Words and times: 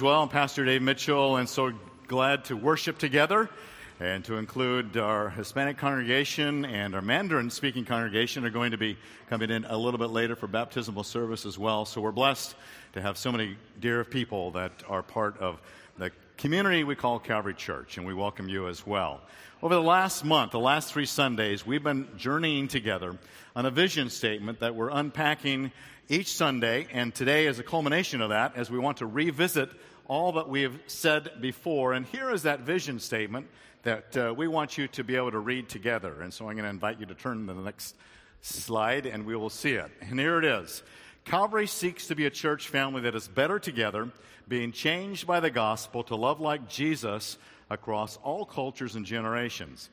Well, 0.00 0.22
I'm 0.22 0.30
Pastor 0.30 0.64
Dave 0.64 0.80
Mitchell, 0.80 1.36
and 1.36 1.46
so 1.46 1.72
glad 2.06 2.46
to 2.46 2.56
worship 2.56 2.96
together 2.96 3.50
and 3.98 4.24
to 4.24 4.36
include 4.36 4.96
our 4.96 5.28
Hispanic 5.28 5.76
congregation 5.76 6.64
and 6.64 6.94
our 6.94 7.02
Mandarin 7.02 7.50
speaking 7.50 7.84
congregation 7.84 8.46
are 8.46 8.50
going 8.50 8.70
to 8.70 8.78
be 8.78 8.96
coming 9.28 9.50
in 9.50 9.66
a 9.66 9.76
little 9.76 9.98
bit 9.98 10.08
later 10.08 10.36
for 10.36 10.46
baptismal 10.46 11.04
service 11.04 11.44
as 11.44 11.58
well. 11.58 11.84
So 11.84 12.00
we're 12.00 12.12
blessed 12.12 12.54
to 12.94 13.02
have 13.02 13.18
so 13.18 13.30
many 13.30 13.58
dear 13.78 14.02
people 14.04 14.52
that 14.52 14.72
are 14.88 15.02
part 15.02 15.36
of 15.36 15.60
the 15.98 16.10
community 16.38 16.82
we 16.82 16.94
call 16.94 17.18
Calvary 17.18 17.52
Church, 17.52 17.98
and 17.98 18.06
we 18.06 18.14
welcome 18.14 18.48
you 18.48 18.68
as 18.68 18.86
well. 18.86 19.20
Over 19.62 19.74
the 19.74 19.82
last 19.82 20.24
month, 20.24 20.52
the 20.52 20.60
last 20.60 20.90
three 20.90 21.04
Sundays, 21.04 21.66
we've 21.66 21.84
been 21.84 22.08
journeying 22.16 22.68
together 22.68 23.18
on 23.54 23.66
a 23.66 23.70
vision 23.70 24.08
statement 24.08 24.60
that 24.60 24.74
we're 24.74 24.88
unpacking 24.88 25.72
each 26.08 26.32
Sunday, 26.32 26.88
and 26.90 27.14
today 27.14 27.46
is 27.46 27.58
a 27.58 27.62
culmination 27.62 28.22
of 28.22 28.30
that 28.30 28.56
as 28.56 28.70
we 28.70 28.78
want 28.78 28.96
to 28.96 29.06
revisit 29.06 29.68
all 30.10 30.32
that 30.32 30.48
we 30.48 30.62
have 30.62 30.76
said 30.88 31.30
before. 31.40 31.92
And 31.92 32.04
here 32.04 32.32
is 32.32 32.42
that 32.42 32.62
vision 32.62 32.98
statement 32.98 33.46
that 33.84 34.16
uh, 34.16 34.34
we 34.36 34.48
want 34.48 34.76
you 34.76 34.88
to 34.88 35.04
be 35.04 35.14
able 35.14 35.30
to 35.30 35.38
read 35.38 35.68
together. 35.68 36.20
And 36.22 36.34
so 36.34 36.48
I'm 36.48 36.56
going 36.56 36.64
to 36.64 36.70
invite 36.70 36.98
you 36.98 37.06
to 37.06 37.14
turn 37.14 37.46
to 37.46 37.54
the 37.54 37.60
next 37.60 37.94
slide 38.40 39.06
and 39.06 39.24
we 39.24 39.36
will 39.36 39.50
see 39.50 39.74
it. 39.74 39.88
And 40.00 40.18
here 40.18 40.36
it 40.40 40.44
is 40.44 40.82
Calvary 41.24 41.68
seeks 41.68 42.08
to 42.08 42.16
be 42.16 42.26
a 42.26 42.30
church 42.30 42.66
family 42.66 43.02
that 43.02 43.14
is 43.14 43.28
better 43.28 43.60
together, 43.60 44.10
being 44.48 44.72
changed 44.72 45.28
by 45.28 45.38
the 45.38 45.50
gospel 45.50 46.02
to 46.02 46.16
love 46.16 46.40
like 46.40 46.68
Jesus 46.68 47.38
across 47.70 48.16
all 48.24 48.44
cultures 48.44 48.96
and 48.96 49.06
generations. 49.06 49.90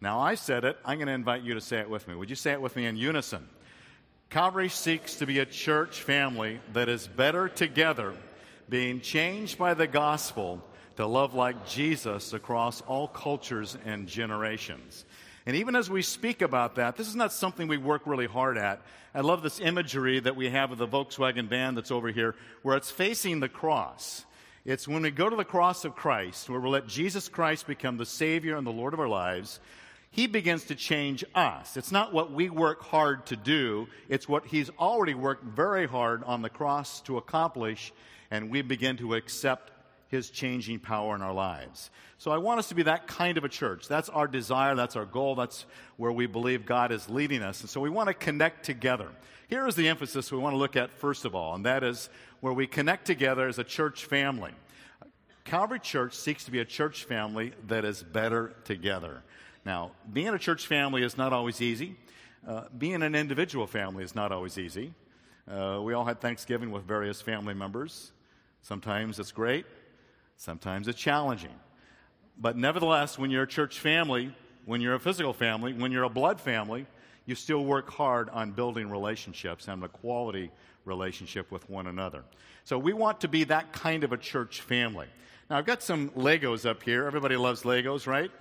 Now, 0.00 0.20
I 0.20 0.36
said 0.36 0.64
it. 0.64 0.78
I'm 0.84 0.98
going 0.98 1.08
to 1.08 1.12
invite 1.12 1.42
you 1.42 1.54
to 1.54 1.60
say 1.60 1.78
it 1.80 1.90
with 1.90 2.06
me. 2.06 2.14
Would 2.14 2.30
you 2.30 2.36
say 2.36 2.52
it 2.52 2.62
with 2.62 2.76
me 2.76 2.86
in 2.86 2.96
unison? 2.96 3.48
Calvary 4.30 4.68
seeks 4.68 5.16
to 5.16 5.26
be 5.26 5.40
a 5.40 5.46
church 5.46 6.02
family 6.02 6.60
that 6.72 6.88
is 6.88 7.08
better 7.08 7.48
together, 7.48 8.14
being 8.68 9.00
changed 9.00 9.58
by 9.58 9.74
the 9.74 9.86
gospel 9.86 10.62
to 10.96 11.06
love 11.06 11.34
like 11.34 11.66
Jesus 11.66 12.32
across 12.32 12.80
all 12.82 13.08
cultures 13.08 13.76
and 13.84 14.08
generations. 14.08 15.04
And 15.46 15.54
even 15.54 15.76
as 15.76 15.88
we 15.88 16.02
speak 16.02 16.42
about 16.42 16.74
that, 16.74 16.96
this 16.96 17.06
is 17.06 17.14
not 17.14 17.32
something 17.32 17.68
we 17.68 17.76
work 17.76 18.02
really 18.04 18.26
hard 18.26 18.58
at. 18.58 18.82
I 19.14 19.20
love 19.20 19.42
this 19.42 19.60
imagery 19.60 20.18
that 20.20 20.34
we 20.34 20.50
have 20.50 20.72
of 20.72 20.78
the 20.78 20.88
Volkswagen 20.88 21.48
van 21.48 21.76
that's 21.76 21.92
over 21.92 22.08
here, 22.08 22.34
where 22.62 22.76
it's 22.76 22.90
facing 22.90 23.38
the 23.38 23.48
cross. 23.48 24.24
It's 24.64 24.88
when 24.88 25.02
we 25.02 25.12
go 25.12 25.30
to 25.30 25.36
the 25.36 25.44
cross 25.44 25.84
of 25.84 25.94
Christ, 25.94 26.50
where 26.50 26.58
we 26.58 26.68
let 26.68 26.88
Jesus 26.88 27.28
Christ 27.28 27.68
become 27.68 27.96
the 27.96 28.04
Savior 28.04 28.56
and 28.56 28.66
the 28.66 28.72
Lord 28.72 28.92
of 28.92 28.98
our 28.98 29.08
lives, 29.08 29.60
He 30.10 30.26
begins 30.26 30.64
to 30.64 30.74
change 30.74 31.24
us. 31.36 31.76
It's 31.76 31.92
not 31.92 32.12
what 32.12 32.32
we 32.32 32.50
work 32.50 32.82
hard 32.82 33.26
to 33.26 33.36
do, 33.36 33.86
it's 34.08 34.28
what 34.28 34.46
He's 34.46 34.70
already 34.70 35.14
worked 35.14 35.44
very 35.44 35.86
hard 35.86 36.24
on 36.24 36.42
the 36.42 36.50
cross 36.50 37.00
to 37.02 37.18
accomplish, 37.18 37.92
and 38.30 38.50
we 38.50 38.62
begin 38.62 38.96
to 38.98 39.14
accept 39.14 39.72
his 40.08 40.30
changing 40.30 40.78
power 40.78 41.14
in 41.14 41.22
our 41.22 41.32
lives. 41.32 41.90
So 42.18 42.30
I 42.30 42.38
want 42.38 42.58
us 42.58 42.68
to 42.68 42.74
be 42.74 42.84
that 42.84 43.06
kind 43.06 43.36
of 43.36 43.44
a 43.44 43.48
church. 43.48 43.88
That's 43.88 44.08
our 44.08 44.28
desire, 44.28 44.74
that's 44.74 44.96
our 44.96 45.04
goal, 45.04 45.34
that's 45.34 45.66
where 45.96 46.12
we 46.12 46.26
believe 46.26 46.64
God 46.64 46.92
is 46.92 47.08
leading 47.10 47.42
us. 47.42 47.60
And 47.60 47.68
so 47.68 47.80
we 47.80 47.90
want 47.90 48.08
to 48.08 48.14
connect 48.14 48.64
together. 48.64 49.08
Here 49.48 49.66
is 49.66 49.74
the 49.74 49.88
emphasis 49.88 50.32
we 50.32 50.38
want 50.38 50.54
to 50.54 50.58
look 50.58 50.76
at 50.76 50.90
first 50.92 51.24
of 51.24 51.34
all, 51.34 51.54
and 51.54 51.66
that 51.66 51.84
is 51.84 52.08
where 52.40 52.52
we 52.52 52.66
connect 52.66 53.04
together 53.04 53.46
as 53.46 53.58
a 53.58 53.64
church 53.64 54.04
family. 54.04 54.52
Calvary 55.44 55.78
Church 55.78 56.14
seeks 56.14 56.44
to 56.44 56.50
be 56.50 56.58
a 56.58 56.64
church 56.64 57.04
family 57.04 57.52
that 57.68 57.84
is 57.84 58.02
better 58.02 58.56
together. 58.64 59.22
Now, 59.64 59.92
being 60.12 60.28
a 60.28 60.38
church 60.38 60.66
family 60.66 61.04
is 61.04 61.16
not 61.16 61.32
always 61.32 61.60
easy. 61.60 61.96
Uh, 62.46 62.64
being 62.76 63.02
an 63.02 63.14
individual 63.14 63.66
family 63.66 64.02
is 64.02 64.14
not 64.14 64.32
always 64.32 64.58
easy. 64.58 64.92
Uh, 65.48 65.80
we 65.82 65.94
all 65.94 66.04
had 66.04 66.20
Thanksgiving 66.20 66.72
with 66.72 66.84
various 66.84 67.22
family 67.22 67.54
members. 67.54 68.12
Sometimes 68.66 69.20
it's 69.20 69.30
great, 69.30 69.64
Sometimes 70.36 70.88
it's 70.88 70.98
challenging. 70.98 71.54
But 72.36 72.56
nevertheless, 72.56 73.16
when 73.16 73.30
you're 73.30 73.44
a 73.44 73.46
church 73.46 73.78
family, 73.78 74.34
when 74.64 74.80
you're 74.80 74.96
a 74.96 74.98
physical 74.98 75.32
family, 75.32 75.72
when 75.72 75.92
you're 75.92 76.02
a 76.02 76.10
blood 76.10 76.40
family, 76.40 76.84
you 77.26 77.36
still 77.36 77.64
work 77.64 77.88
hard 77.88 78.28
on 78.30 78.50
building 78.50 78.90
relationships, 78.90 79.68
and 79.68 79.84
a 79.84 79.88
quality 79.88 80.50
relationship 80.84 81.52
with 81.52 81.70
one 81.70 81.86
another. 81.86 82.24
So 82.64 82.76
we 82.76 82.92
want 82.92 83.20
to 83.20 83.28
be 83.28 83.44
that 83.44 83.72
kind 83.72 84.02
of 84.02 84.12
a 84.12 84.16
church 84.16 84.62
family. 84.62 85.06
Now, 85.48 85.58
I've 85.58 85.64
got 85.64 85.80
some 85.80 86.10
Legos 86.10 86.68
up 86.68 86.82
here. 86.82 87.06
Everybody 87.06 87.36
loves 87.36 87.62
Legos, 87.62 88.08
right? 88.08 88.32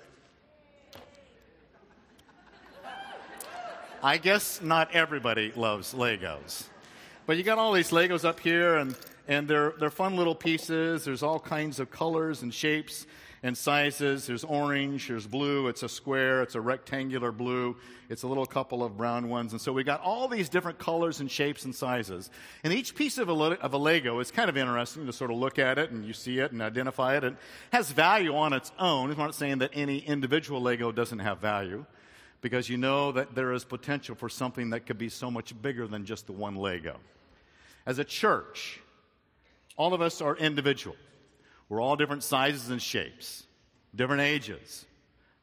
I 4.01 4.17
guess 4.17 4.59
not 4.59 4.91
everybody 4.91 5.51
loves 5.55 5.93
Legos. 5.93 6.63
But 7.27 7.37
you 7.37 7.43
got 7.43 7.59
all 7.59 7.73
these 7.73 7.91
Legos 7.91 8.25
up 8.25 8.39
here, 8.39 8.77
and 8.77 8.95
and 9.27 9.47
they're, 9.47 9.73
they're 9.79 9.89
fun 9.89 10.15
little 10.15 10.35
pieces. 10.35 11.05
There's 11.05 11.23
all 11.23 11.39
kinds 11.39 11.79
of 11.79 11.89
colors 11.89 12.41
and 12.41 12.53
shapes 12.53 13.05
and 13.45 13.55
sizes. 13.55 14.25
There's 14.25 14.43
orange, 14.43 15.07
there's 15.07 15.27
blue, 15.27 15.67
it's 15.67 15.83
a 15.83 15.89
square, 15.89 16.41
it's 16.41 16.55
a 16.55 16.61
rectangular 16.61 17.31
blue, 17.31 17.75
it's 18.09 18.23
a 18.23 18.27
little 18.27 18.45
couple 18.45 18.83
of 18.83 18.97
brown 18.97 19.29
ones. 19.29 19.51
And 19.51 19.61
so 19.61 19.71
we 19.71 19.83
got 19.83 20.01
all 20.01 20.27
these 20.27 20.49
different 20.49 20.79
colors 20.79 21.19
and 21.19 21.29
shapes 21.29 21.63
and 21.63 21.75
sizes. 21.75 22.31
And 22.63 22.73
each 22.73 22.95
piece 22.95 23.19
of 23.19 23.29
a, 23.29 23.33
of 23.33 23.73
a 23.73 23.77
Lego 23.77 24.19
is 24.19 24.31
kind 24.31 24.49
of 24.49 24.57
interesting 24.57 25.05
to 25.05 25.13
sort 25.13 25.29
of 25.29 25.37
look 25.37 25.59
at 25.59 25.77
it 25.77 25.91
and 25.91 26.05
you 26.05 26.13
see 26.13 26.39
it 26.39 26.51
and 26.51 26.61
identify 26.61 27.17
it. 27.17 27.23
It 27.23 27.35
has 27.71 27.91
value 27.91 28.35
on 28.35 28.53
its 28.53 28.71
own. 28.79 29.11
I'm 29.11 29.17
not 29.17 29.35
saying 29.35 29.59
that 29.59 29.71
any 29.73 29.99
individual 29.99 30.61
Lego 30.61 30.91
doesn't 30.91 31.19
have 31.19 31.39
value 31.39 31.85
because 32.41 32.69
you 32.69 32.77
know 32.77 33.11
that 33.11 33.35
there 33.35 33.53
is 33.53 33.63
potential 33.63 34.15
for 34.15 34.29
something 34.29 34.71
that 34.71 34.87
could 34.87 34.97
be 34.97 35.09
so 35.09 35.29
much 35.29 35.59
bigger 35.61 35.87
than 35.87 36.05
just 36.05 36.25
the 36.25 36.31
one 36.31 36.55
Lego. 36.55 36.97
As 37.85 37.99
a 37.99 38.03
church, 38.03 38.81
all 39.77 39.93
of 39.93 40.01
us 40.01 40.21
are 40.21 40.35
individual. 40.35 40.95
We're 41.69 41.81
all 41.81 41.95
different 41.95 42.23
sizes 42.23 42.69
and 42.69 42.81
shapes, 42.81 43.43
different 43.93 44.21
ages, 44.21 44.85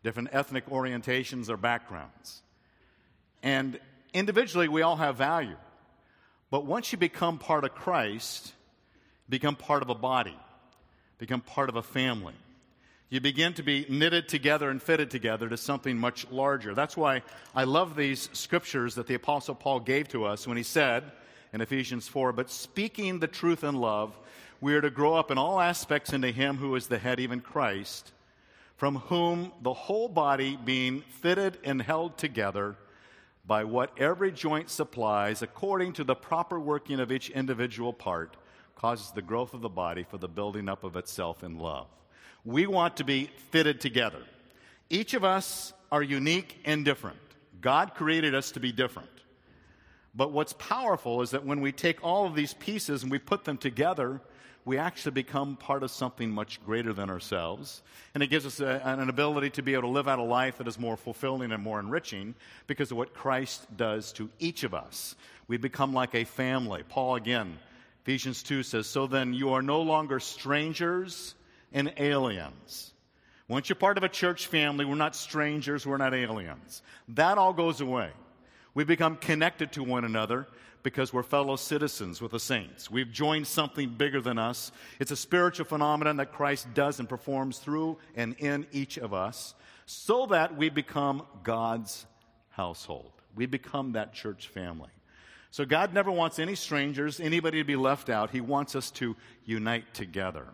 different 0.03 0.31
ethnic 0.33 0.67
orientations 0.67 1.49
or 1.49 1.57
backgrounds. 1.57 2.43
And 3.43 3.79
individually, 4.15 4.69
we 4.69 4.83
all 4.83 4.97
have 4.97 5.17
value. 5.17 5.57
But 6.51 6.65
once 6.65 6.93
you 6.93 6.99
become 6.99 7.39
part 7.39 7.65
of 7.65 7.75
Christ, 7.75 8.53
become 9.29 9.57
part 9.57 9.83
of 9.83 9.91
a 9.91 9.95
body, 9.95 10.39
become 11.19 11.41
part 11.41 11.69
of 11.69 11.77
a 11.77 11.83
family. 11.83 12.35
You 13.09 13.21
begin 13.21 13.53
to 13.55 13.63
be 13.63 13.85
knitted 13.89 14.29
together 14.29 14.71
and 14.71 14.83
fitted 14.83 15.11
together 15.11 15.49
to 15.49 15.57
something 15.57 15.99
much 15.99 16.31
larger. 16.31 16.75
That's 16.75 16.97
why 16.97 17.23
I 17.55 17.65
love 17.65 17.95
these 17.95 18.31
scriptures 18.33 18.95
that 18.95 19.07
the 19.07 19.15
Apostle 19.15 19.55
Paul 19.55 19.81
gave 19.81 20.09
to 20.09 20.25
us 20.25 20.47
when 20.47 20.57
he 20.57 20.63
said, 20.63 21.05
in 21.53 21.61
Ephesians 21.61 22.09
4. 22.09 22.33
But 22.33 22.51
speaking 22.51 23.19
the 23.19 23.29
truth 23.29 23.65
in 23.65 23.75
love, 23.75 24.19
we 24.63 24.75
are 24.75 24.81
to 24.81 24.91
grow 24.91 25.15
up 25.15 25.33
in 25.33 25.39
all 25.39 25.61
aspects 25.61 26.13
into 26.13 26.31
Him 26.31 26.57
who 26.57 26.77
is 26.77 26.87
the 26.87 26.97
head, 26.97 27.19
even 27.19 27.41
Christ, 27.41 28.13
from 28.77 28.95
whom 28.95 29.51
the 29.61 29.73
whole 29.73 30.09
body 30.09 30.57
being 30.65 31.03
fitted 31.21 31.59
and 31.65 31.83
held 31.83 32.17
together 32.17 32.77
by 33.45 33.65
what 33.65 33.91
every 33.99 34.31
joint 34.31 34.71
supplies, 34.71 35.43
according 35.43 35.95
to 35.95 36.05
the 36.05 36.15
proper 36.15 36.61
working 36.61 37.01
of 37.01 37.11
each 37.11 37.29
individual 37.31 37.93
part, 37.93 38.37
causes 38.77 39.11
the 39.11 39.21
growth 39.21 39.53
of 39.53 39.63
the 39.63 39.69
body 39.69 40.07
for 40.09 40.17
the 40.17 40.29
building 40.29 40.69
up 40.69 40.85
of 40.85 40.95
itself 40.95 41.43
in 41.43 41.59
love. 41.59 41.89
We 42.45 42.69
want 42.69 42.99
to 42.99 43.05
be 43.05 43.31
fitted 43.51 43.81
together. 43.81 44.23
Each 44.89 45.13
of 45.15 45.25
us 45.25 45.73
are 45.91 46.05
unique 46.05 46.57
and 46.65 46.85
different. 46.85 47.19
God 47.61 47.95
created 47.95 48.33
us 48.33 48.53
to 48.53 48.61
be 48.61 48.71
different. 48.71 49.09
But 50.15 50.31
what's 50.31 50.53
powerful 50.53 51.21
is 51.21 51.33
that 51.33 51.45
when 51.45 51.61
we 51.61 51.73
take 51.73 52.05
all 52.05 52.27
of 52.27 52.37
these 52.37 52.55
pieces 52.55 53.03
and 53.03 53.11
we 53.11 53.19
put 53.19 53.45
them 53.45 53.57
together, 53.57 54.21
we 54.65 54.79
actually 54.79 55.13
become 55.13 55.57
part 55.57 55.83
of 55.83 55.91
something 55.91 56.31
much 56.31 56.65
greater 56.65 56.93
than 56.93 57.11
ourselves. 57.11 57.83
And 58.15 58.23
it 58.23 58.29
gives 58.29 58.47
us 58.47 58.61
a, 58.61 58.81
an 58.85 59.09
ability 59.09 59.51
to 59.51 59.63
be 59.63 59.73
able 59.73 59.83
to 59.83 59.89
live 59.89 60.07
out 60.07 60.19
a 60.19 60.23
life 60.23 60.59
that 60.59 60.69
is 60.69 60.79
more 60.79 60.97
fulfilling 60.97 61.51
and 61.51 61.63
more 61.63 61.81
enriching 61.81 62.35
because 62.67 62.91
of 62.91 62.97
what 62.97 63.15
Christ 63.15 63.67
does 63.77 64.13
to 64.13 64.31
each 64.39 64.63
of 64.63 64.75
us. 64.75 65.17
We 65.49 65.57
become 65.57 65.93
like 65.93 66.15
a 66.15 66.25
family. 66.25 66.83
Paul 66.89 67.17
again, 67.17 67.59
Ephesians 68.03 68.43
2 68.43 68.63
says, 68.63 68.87
So 68.87 69.07
then 69.07 69.35
you 69.35 69.53
are 69.53 69.63
no 69.63 69.83
longer 69.83 70.21
strangers 70.21 71.35
and 71.73 71.93
aliens. 71.97 72.93
Once 73.49 73.69
you're 73.69 73.77
part 73.77 73.99
of 73.99 74.05
a 74.05 74.09
church 74.09 74.47
family, 74.47 74.85
we're 74.85 74.95
not 74.95 75.17
strangers, 75.17 75.87
we're 75.87 75.97
not 75.97 76.15
aliens. 76.15 76.83
That 77.09 77.37
all 77.37 77.53
goes 77.53 77.81
away. 77.81 78.11
We 78.75 78.85
become 78.85 79.17
connected 79.17 79.73
to 79.73 79.83
one 79.83 80.05
another 80.05 80.47
because 80.83 81.13
we're 81.13 81.23
fellow 81.23 81.57
citizens 81.57 82.21
with 82.21 82.33
the 82.33 82.41
saints. 82.41 82.91
We've 82.91 83.11
joined 83.11 83.47
something 83.47 83.91
bigger 83.91 84.21
than 84.21 84.39
us. 84.39 84.73
It's 84.99 85.11
a 85.11 85.17
spiritual 85.17 85.67
phenomenon 85.67 86.17
that 86.17 86.33
Christ 86.33 86.67
does 86.75 86.99
and 86.99 87.09
performs 87.09 87.59
through 87.59 87.99
and 88.17 88.35
in 88.39 88.67
each 88.73 88.99
of 88.99 89.15
us 89.15 89.55
so 89.87 90.27
that 90.27 90.57
we 90.57 90.69
become 90.69 91.23
God's 91.43 92.07
household. 92.51 93.13
We 93.35 93.47
become 93.47 93.93
that 93.93 94.13
church 94.13 94.49
family. 94.49 94.91
So 95.51 95.65
God 95.65 95.93
never 95.93 96.11
wants 96.11 96.39
any 96.39 96.55
strangers, 96.55 97.21
anybody 97.21 97.59
to 97.59 97.65
be 97.65 97.77
left 97.77 98.09
out. 98.09 98.31
He 98.31 98.41
wants 98.41 98.75
us 98.75 98.91
to 98.93 99.15
unite 99.45 99.93
together. 99.93 100.47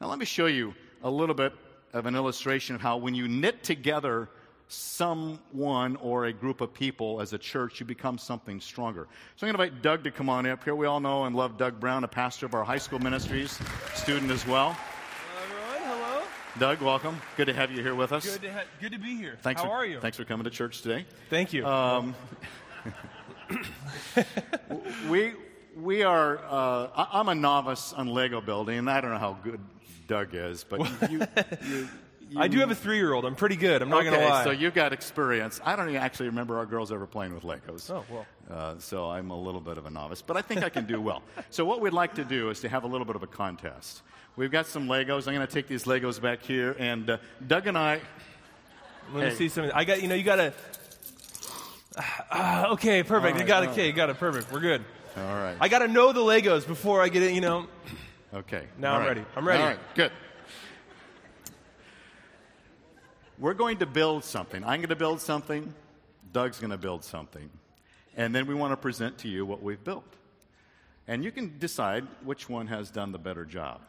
Now, 0.00 0.08
let 0.08 0.18
me 0.18 0.24
show 0.24 0.46
you 0.46 0.74
a 1.02 1.10
little 1.10 1.34
bit 1.34 1.52
of 1.92 2.06
an 2.06 2.14
illustration 2.14 2.74
of 2.74 2.80
how 2.80 2.96
when 2.96 3.14
you 3.14 3.28
knit 3.28 3.62
together 3.62 4.28
someone 4.70 5.96
or 5.96 6.26
a 6.26 6.32
group 6.32 6.60
of 6.60 6.72
people 6.72 7.20
as 7.20 7.32
a 7.32 7.38
church, 7.38 7.80
you 7.80 7.86
become 7.86 8.18
something 8.18 8.60
stronger. 8.60 9.08
So 9.36 9.46
I'm 9.46 9.52
going 9.52 9.58
to 9.58 9.74
invite 9.74 9.82
Doug 9.82 10.04
to 10.04 10.10
come 10.10 10.28
on 10.28 10.46
up 10.46 10.62
here. 10.62 10.76
We 10.76 10.86
all 10.86 11.00
know 11.00 11.24
and 11.24 11.34
love 11.34 11.56
Doug 11.56 11.80
Brown, 11.80 12.04
a 12.04 12.08
pastor 12.08 12.46
of 12.46 12.54
our 12.54 12.62
high 12.62 12.78
school 12.78 13.00
ministries, 13.00 13.58
student 13.94 14.30
as 14.30 14.46
well. 14.46 14.76
Hello, 15.34 15.74
everyone. 15.74 15.98
Hello. 15.98 16.22
Doug, 16.58 16.80
welcome. 16.80 17.20
Good 17.36 17.46
to 17.46 17.52
have 17.52 17.72
you 17.72 17.82
here 17.82 17.96
with 17.96 18.12
us. 18.12 18.24
Good 18.24 18.42
to, 18.42 18.52
ha- 18.52 18.64
good 18.80 18.92
to 18.92 18.98
be 18.98 19.16
here. 19.16 19.38
Thanks 19.42 19.60
How 19.60 19.68
for, 19.68 19.74
are 19.74 19.84
you? 19.84 19.98
Thanks 19.98 20.16
for 20.16 20.24
coming 20.24 20.44
to 20.44 20.50
church 20.50 20.82
today. 20.82 21.04
Thank 21.30 21.52
you. 21.52 21.66
Um, 21.66 22.14
we 25.08 25.32
we 25.76 26.02
are. 26.02 26.38
Uh, 26.48 27.06
I'm 27.12 27.28
a 27.28 27.34
novice 27.34 27.92
on 27.92 28.06
Lego 28.06 28.40
building, 28.40 28.78
and 28.78 28.90
I 28.90 29.00
don't 29.00 29.10
know 29.10 29.18
how 29.18 29.36
good 29.42 29.60
Doug 30.06 30.34
is, 30.34 30.64
but 30.64 30.80
you, 31.10 31.22
you, 31.66 31.88
I 32.36 32.48
do 32.48 32.58
have 32.60 32.70
a 32.70 32.74
three-year-old. 32.74 33.24
I'm 33.24 33.34
pretty 33.34 33.56
good. 33.56 33.82
I'm 33.82 33.88
not 33.88 34.00
okay, 34.00 34.10
going 34.10 34.20
to 34.20 34.28
lie. 34.28 34.44
so 34.44 34.50
you've 34.50 34.74
got 34.74 34.92
experience. 34.92 35.60
I 35.64 35.74
don't 35.76 35.88
even 35.88 36.00
actually 36.00 36.26
remember 36.26 36.58
our 36.58 36.66
girls 36.66 36.92
ever 36.92 37.06
playing 37.06 37.34
with 37.34 37.42
Legos. 37.42 37.90
Oh, 37.90 38.04
well. 38.10 38.26
Uh, 38.50 38.78
so 38.78 39.10
I'm 39.10 39.30
a 39.30 39.40
little 39.40 39.60
bit 39.60 39.78
of 39.78 39.86
a 39.86 39.90
novice, 39.90 40.22
but 40.22 40.36
I 40.36 40.42
think 40.42 40.62
I 40.62 40.68
can 40.68 40.86
do 40.86 41.00
well. 41.00 41.22
so 41.50 41.64
what 41.64 41.80
we'd 41.80 41.92
like 41.92 42.14
to 42.14 42.24
do 42.24 42.50
is 42.50 42.60
to 42.60 42.68
have 42.68 42.84
a 42.84 42.86
little 42.86 43.04
bit 43.04 43.16
of 43.16 43.22
a 43.22 43.26
contest. 43.26 44.02
We've 44.36 44.50
got 44.50 44.66
some 44.66 44.86
Legos. 44.86 45.26
I'm 45.26 45.34
going 45.34 45.46
to 45.46 45.52
take 45.52 45.66
these 45.66 45.84
Legos 45.84 46.20
back 46.20 46.42
here, 46.42 46.76
and 46.78 47.10
uh, 47.10 47.18
Doug 47.46 47.66
and 47.66 47.76
I. 47.76 48.00
Let 49.12 49.30
me 49.30 49.34
see 49.34 49.48
something. 49.48 49.72
I 49.72 49.84
got. 49.84 50.00
You 50.02 50.08
know, 50.08 50.14
you 50.14 50.22
got 50.22 50.36
to. 50.36 50.52
Ah, 52.30 52.68
okay, 52.70 53.02
perfect. 53.02 53.34
All 53.34 53.40
you 53.40 53.46
got 53.46 53.64
it. 53.64 53.70
Okay, 53.70 53.88
you 53.88 53.92
got 53.92 54.08
it. 54.08 54.18
Perfect. 54.18 54.52
We're 54.52 54.60
good. 54.60 54.84
All 55.16 55.24
right. 55.24 55.56
I 55.60 55.68
got 55.68 55.80
to 55.80 55.88
know 55.88 56.12
the 56.12 56.20
Legos 56.20 56.64
before 56.64 57.02
I 57.02 57.08
get 57.08 57.24
it. 57.24 57.32
You 57.32 57.40
know. 57.40 57.66
Okay. 58.32 58.66
Now 58.78 58.92
All 58.92 58.94
I'm 58.96 59.00
right. 59.00 59.08
ready. 59.08 59.24
I'm 59.34 59.48
ready. 59.48 59.62
All 59.62 59.68
right. 59.68 59.78
Good. 59.96 60.12
We're 63.40 63.54
going 63.54 63.78
to 63.78 63.86
build 63.86 64.22
something. 64.24 64.62
I'm 64.64 64.80
going 64.80 64.90
to 64.90 64.96
build 64.96 65.22
something. 65.22 65.72
Doug's 66.30 66.60
going 66.60 66.72
to 66.72 66.76
build 66.76 67.02
something. 67.04 67.48
And 68.14 68.34
then 68.34 68.46
we 68.46 68.54
want 68.54 68.72
to 68.72 68.76
present 68.76 69.16
to 69.18 69.28
you 69.28 69.46
what 69.46 69.62
we've 69.62 69.82
built. 69.82 70.04
And 71.08 71.24
you 71.24 71.32
can 71.32 71.58
decide 71.58 72.06
which 72.22 72.50
one 72.50 72.66
has 72.66 72.90
done 72.90 73.12
the 73.12 73.18
better 73.18 73.46
job, 73.46 73.80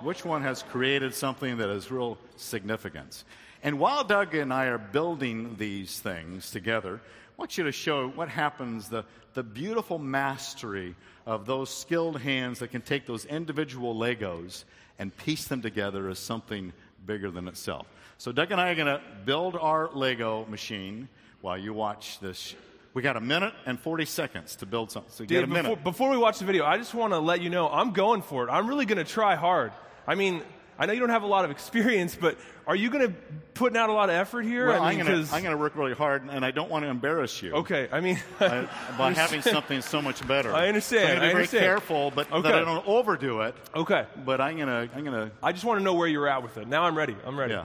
which 0.00 0.22
one 0.26 0.42
has 0.42 0.62
created 0.64 1.14
something 1.14 1.56
that 1.56 1.70
has 1.70 1.90
real 1.90 2.18
significance. 2.36 3.24
And 3.62 3.78
while 3.78 4.04
Doug 4.04 4.34
and 4.34 4.52
I 4.52 4.66
are 4.66 4.76
building 4.76 5.56
these 5.56 5.98
things 5.98 6.50
together, 6.50 6.96
I 7.02 7.32
want 7.38 7.56
you 7.56 7.64
to 7.64 7.72
show 7.72 8.10
what 8.10 8.28
happens 8.28 8.90
the, 8.90 9.06
the 9.32 9.42
beautiful 9.42 9.98
mastery 9.98 10.94
of 11.24 11.46
those 11.46 11.70
skilled 11.70 12.20
hands 12.20 12.58
that 12.58 12.68
can 12.68 12.82
take 12.82 13.06
those 13.06 13.24
individual 13.24 13.94
Legos 13.94 14.64
and 14.98 15.16
piece 15.16 15.46
them 15.46 15.62
together 15.62 16.10
as 16.10 16.18
something 16.18 16.74
bigger 17.06 17.30
than 17.30 17.48
itself. 17.48 17.86
So, 18.20 18.32
Doug 18.32 18.52
and 18.52 18.60
I 18.60 18.68
are 18.68 18.74
going 18.74 18.86
to 18.86 19.00
build 19.24 19.56
our 19.56 19.88
Lego 19.94 20.44
machine 20.44 21.08
while 21.40 21.56
you 21.56 21.72
watch 21.72 22.20
this. 22.20 22.54
We 22.92 23.00
got 23.00 23.16
a 23.16 23.20
minute 23.20 23.54
and 23.64 23.80
40 23.80 24.04
seconds 24.04 24.56
to 24.56 24.66
build 24.66 24.90
something. 24.90 25.10
So, 25.10 25.24
Dave, 25.24 25.44
a 25.44 25.46
minute. 25.46 25.62
before, 25.62 25.76
before 25.76 26.10
we 26.10 26.18
watch 26.18 26.38
the 26.38 26.44
video, 26.44 26.66
I 26.66 26.76
just 26.76 26.92
want 26.92 27.14
to 27.14 27.18
let 27.18 27.40
you 27.40 27.48
know 27.48 27.70
I'm 27.70 27.92
going 27.92 28.20
for 28.20 28.46
it. 28.46 28.50
I'm 28.50 28.68
really 28.68 28.84
going 28.84 28.98
to 28.98 29.10
try 29.10 29.36
hard. 29.36 29.72
I 30.06 30.16
mean, 30.16 30.42
I 30.78 30.84
know 30.84 30.92
you 30.92 31.00
don't 31.00 31.08
have 31.08 31.22
a 31.22 31.26
lot 31.26 31.46
of 31.46 31.50
experience, 31.50 32.14
but 32.14 32.36
are 32.66 32.76
you 32.76 32.90
going 32.90 33.08
to 33.08 33.14
put 33.54 33.74
out 33.74 33.88
a 33.88 33.94
lot 33.94 34.10
of 34.10 34.16
effort 34.16 34.42
here? 34.42 34.66
Well, 34.66 34.82
I 34.82 34.92
I'm 34.92 35.06
going 35.06 35.26
to 35.44 35.56
work 35.56 35.74
really 35.74 35.94
hard, 35.94 36.28
and 36.28 36.44
I 36.44 36.50
don't 36.50 36.70
want 36.70 36.84
to 36.84 36.90
embarrass 36.90 37.40
you. 37.40 37.52
Okay, 37.52 37.88
I 37.90 38.00
mean, 38.00 38.20
uh, 38.38 38.66
by 38.98 39.14
having 39.14 39.40
something 39.40 39.80
so 39.80 40.02
much 40.02 40.26
better. 40.28 40.54
I 40.54 40.68
understand, 40.68 41.06
So 41.06 41.12
I'm 41.12 41.16
going 41.16 41.20
to 41.20 41.24
I 41.24 41.28
be 41.28 41.32
very 41.32 41.42
understand. 41.44 41.64
careful, 41.64 42.10
but 42.10 42.30
Okay. 42.30 42.42
that 42.50 42.54
I 42.54 42.64
don't 42.66 42.86
overdo 42.86 43.40
it. 43.40 43.54
okay. 43.74 44.04
But 44.26 44.42
I'm 44.42 44.56
going 44.56 44.68
to, 44.68 44.94
I'm 44.94 45.04
going 45.04 45.30
to, 45.30 45.32
I 45.42 45.52
just 45.52 45.64
want 45.64 45.80
to 45.80 45.84
know 45.84 45.94
where 45.94 46.06
you're 46.06 46.28
at 46.28 46.42
with 46.42 46.58
it. 46.58 46.68
Now 46.68 46.82
I'm 46.82 46.98
ready. 46.98 47.16
I'm 47.24 47.38
ready. 47.38 47.54
yeah, 47.54 47.64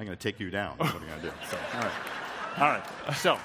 I'm 0.00 0.06
going 0.06 0.16
to 0.16 0.22
take 0.22 0.40
you 0.40 0.48
down. 0.48 0.76
That's 0.78 0.94
what 0.94 1.02
I'm 1.02 1.08
going 1.08 1.20
to 1.20 1.26
do. 1.26 1.32
So, 1.50 1.58
all 1.74 1.80
right, 1.82 1.92
all 2.58 2.68
right. 2.68 3.16
So, 3.16 3.38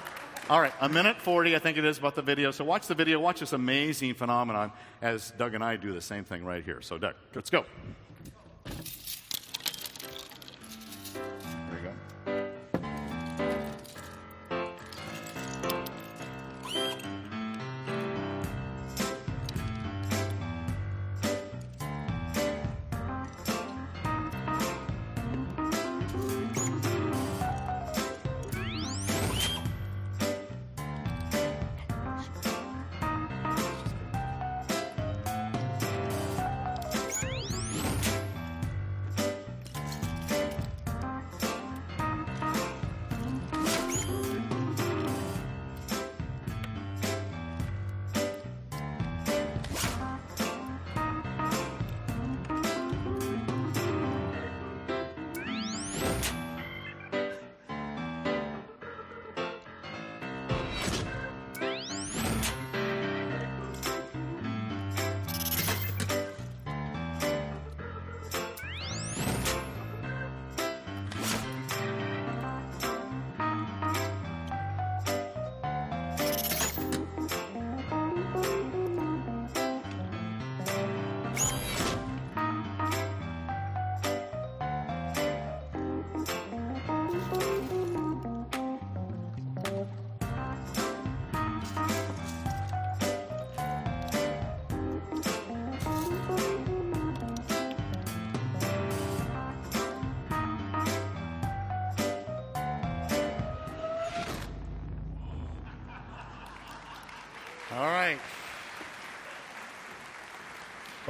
all 0.48 0.58
right, 0.58 0.72
a 0.80 0.88
minute 0.88 1.20
forty, 1.20 1.54
I 1.54 1.58
think 1.58 1.76
it 1.76 1.84
is, 1.84 1.98
about 1.98 2.14
the 2.14 2.22
video. 2.22 2.50
So 2.50 2.64
watch 2.64 2.86
the 2.86 2.94
video. 2.94 3.20
Watch 3.20 3.40
this 3.40 3.52
amazing 3.52 4.14
phenomenon 4.14 4.72
as 5.02 5.32
Doug 5.32 5.52
and 5.52 5.62
I 5.62 5.76
do 5.76 5.92
the 5.92 6.00
same 6.00 6.24
thing 6.24 6.46
right 6.46 6.64
here. 6.64 6.80
So, 6.80 6.96
Doug, 6.96 7.14
let's 7.34 7.50
go. 7.50 7.66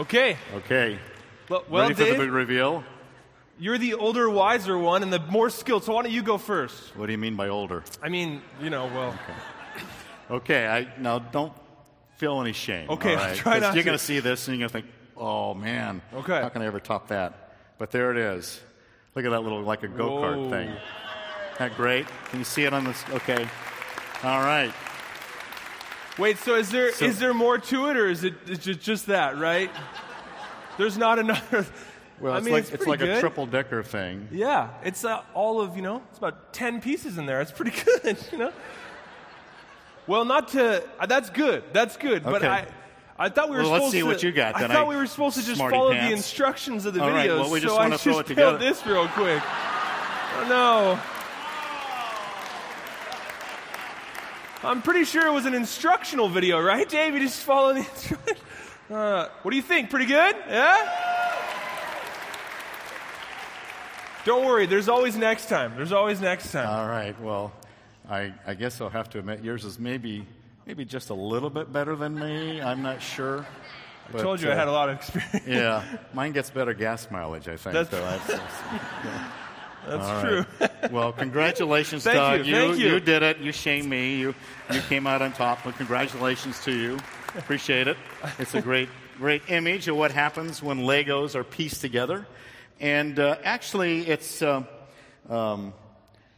Okay. 0.07 0.37
Okay. 0.55 0.99
Well, 1.49 1.65
well 1.69 1.83
Ready 1.83 1.95
for 1.95 2.05
Dave, 2.05 2.17
the 2.17 2.25
big 2.25 2.33
reveal? 2.33 2.85
you're 3.59 3.79
the 3.79 3.95
older, 3.95 4.31
wiser 4.31 4.79
one 4.79 5.03
and 5.03 5.13
the 5.13 5.19
more 5.19 5.51
skilled. 5.51 5.83
So 5.83 5.95
why 5.95 6.03
don't 6.03 6.13
you 6.13 6.23
go 6.23 6.39
first? 6.39 6.97
What 6.97 7.07
do 7.07 7.13
you 7.13 7.19
mean 7.19 7.35
by 7.35 7.49
older? 7.49 7.83
I 8.03 8.09
mean, 8.09 8.43
you 8.61 8.71
know, 8.71 8.87
well, 8.87 9.19
Okay, 10.31 10.67
I 10.67 10.89
now 11.01 11.19
don't 11.19 11.53
feel 12.17 12.41
any 12.41 12.53
shame. 12.53 12.89
Okay, 12.91 13.15
all 13.15 13.17
right? 13.17 13.37
try 13.37 13.59
not 13.59 13.75
You're 13.75 13.85
going 13.85 13.99
to 13.99 14.05
see 14.05 14.21
this 14.21 14.49
and 14.49 14.57
you're 14.57 14.69
going 14.69 14.83
to 14.83 14.89
think, 14.89 14.95
"Oh 15.17 15.55
man, 15.55 16.03
Okay. 16.15 16.41
how 16.41 16.49
can 16.49 16.63
I 16.63 16.67
ever 16.67 16.81
top 16.81 17.09
that?" 17.09 17.55
But 17.79 17.91
there 17.91 18.11
it 18.11 18.17
is. 18.17 18.61
Look 19.15 19.25
at 19.25 19.31
that 19.31 19.43
little 19.43 19.63
like 19.63 19.83
a 19.83 19.89
go 19.89 20.11
kart 20.11 20.51
thing. 20.51 20.69
Isn't 20.69 21.59
that 21.59 21.77
great? 21.77 22.07
Can 22.31 22.39
you 22.41 22.45
see 22.45 22.65
it 22.65 22.73
on 22.75 22.85
this? 22.85 23.03
Okay. 23.11 23.49
All 24.25 24.41
right. 24.41 24.73
Wait. 26.18 26.38
So 26.38 26.54
is 26.56 26.70
there 26.70 26.88
is 26.88 26.96
So- 26.96 27.08
there 27.08 27.35
more 27.35 27.58
to 27.58 27.87
it, 27.90 27.96
or 27.96 28.08
is 28.08 28.25
it 28.25 28.35
is 28.49 28.58
just 28.58 28.80
just 28.80 29.06
that? 29.06 29.38
Right? 29.38 29.70
There's 30.78 30.96
not 30.99 31.18
another. 31.18 31.66
Well, 32.18 32.32
I 32.32 32.38
it's 32.38 32.46
mean, 32.46 32.54
like 32.54 32.62
it's, 32.64 32.73
it's, 32.73 32.87
like 32.87 33.00
good. 33.00 33.11
a 33.11 33.20
triple 33.20 33.44
decker 33.44 33.82
thing. 33.82 34.26
Yeah, 34.32 34.70
it's 34.82 35.04
uh, 35.04 35.20
all 35.35 35.61
of 35.61 35.76
you 35.76 35.82
know. 35.82 36.00
It's 36.08 36.16
about 36.16 36.50
ten 36.54 36.80
pieces 36.80 37.18
in 37.18 37.26
there. 37.26 37.42
It's 37.42 37.52
pretty 37.52 37.73
good, 38.02 38.16
you 38.32 38.38
know. 38.38 38.52
Well, 40.06 40.25
not 40.25 40.49
to. 40.52 40.82
Uh, 40.99 41.04
that's 41.04 41.28
good. 41.28 41.62
That's 41.75 41.99
good. 41.99 42.25
But 42.25 42.42
I, 42.42 42.66
I 43.18 43.28
thought 43.28 43.50
we 43.50 43.56
were 43.56 43.64
Well, 43.64 43.73
let's 43.73 43.80
supposed 43.85 43.92
see 43.92 43.99
to. 44.00 44.06
what 44.06 44.23
you 44.23 44.32
got 44.32 44.56
I 44.56 44.61
thought 44.61 44.70
I- 44.70 44.85
we 44.85 44.96
were 44.96 45.06
supposed 45.06 45.37
to 45.38 45.44
just 45.44 45.61
follow 45.61 45.92
pants. 45.92 46.06
the 46.08 46.16
instructions 46.16 46.87
of 46.87 46.94
the 46.94 47.02
All 47.02 47.11
right, 47.11 47.28
videos. 47.28 47.40
well, 47.40 47.50
we 47.50 47.61
just 47.61 47.75
so 47.75 47.80
I 47.80 47.90
just 47.90 48.04
built 48.35 48.61
this 48.61 48.87
real 48.87 49.08
quick. 49.08 49.42
Oh 49.44 50.46
no. 50.49 51.00
I'm 54.63 54.83
pretty 54.83 55.05
sure 55.05 55.27
it 55.27 55.33
was 55.33 55.47
an 55.47 55.55
instructional 55.55 56.29
video, 56.29 56.61
right, 56.61 56.89
Dave? 56.89 57.15
You 57.15 57.21
just 57.21 57.43
follow 57.43 57.75
the 57.75 57.81
instructions. 57.81 58.41
Uh, 58.89 59.29
what 59.43 59.51
do 59.51 59.57
you 59.57 59.65
think? 59.65 59.91
Pretty 59.91 60.07
good? 60.07 60.37
Yeah? 60.49 60.77
Don't 64.25 64.47
worry, 64.47 64.67
there's 64.67 64.89
always 64.89 65.17
next 65.17 65.49
time. 65.49 65.75
There's 65.75 65.91
always 65.91 66.21
next 66.21 66.53
time. 66.53 66.69
All 66.69 66.87
right. 66.87 67.21
Well, 67.21 67.53
I, 68.09 68.33
I 68.47 68.55
guess 68.55 68.81
I'll 68.81 68.89
have 68.89 69.11
to 69.11 69.19
admit 69.19 69.43
yours 69.43 69.65
is 69.65 69.81
maybe 69.81 70.25
maybe 70.67 70.85
just 70.85 71.11
a 71.11 71.15
little 71.15 71.51
bit 71.51 71.73
better 71.73 71.97
than 71.97 72.15
me. 72.15 72.61
I'm 72.63 72.83
not 72.83 73.03
sure. 73.03 73.45
I 74.15 74.19
told 74.19 74.41
you 74.41 74.51
uh, 74.51 74.53
I 74.53 74.55
had 74.55 74.69
a 74.69 74.73
lot 74.73 74.89
of 74.89 74.97
experience. 74.97 75.47
yeah, 75.49 75.85
mine 76.15 76.31
gets 76.31 76.51
better 76.51 76.73
gas 76.73 77.11
mileage, 77.11 77.49
I 77.49 77.57
think. 77.57 77.75
That's, 77.75 77.91
that's, 77.91 78.29
yeah. 79.05 79.33
That's 79.87 80.23
true. 80.23 80.47
Right. 80.61 80.93
well, 80.93 81.12
congratulations, 81.25 82.05
Thank 82.05 82.16
Doug. 82.16 82.47
You. 82.47 82.55
Thank 82.55 82.78
you. 82.78 82.88
you 82.95 83.00
did 83.00 83.23
it. 83.23 83.38
You 83.38 83.52
shamed 83.52 83.88
me. 83.88 84.16
You 84.16 84.35
you 84.73 84.81
came 84.83 85.07
out 85.07 85.23
on 85.23 85.33
top. 85.33 85.64
Well, 85.64 85.75
congratulations 85.75 86.62
to 86.64 86.73
you. 86.73 86.99
Appreciate 87.37 87.88
it. 87.88 87.97
It's 88.38 88.55
a 88.55 88.62
great 88.62 88.88
great 89.19 89.43
image 89.49 89.88
of 89.88 89.97
what 89.97 90.11
happens 90.11 90.62
when 90.62 90.81
Legos 90.81 91.35
are 91.35 91.45
pieced 91.45 91.81
together, 91.81 92.26
and 92.81 93.19
uh, 93.19 93.37
actually, 93.45 94.07
it's. 94.07 94.43
Uh, 94.43 94.64
um, 95.28 95.73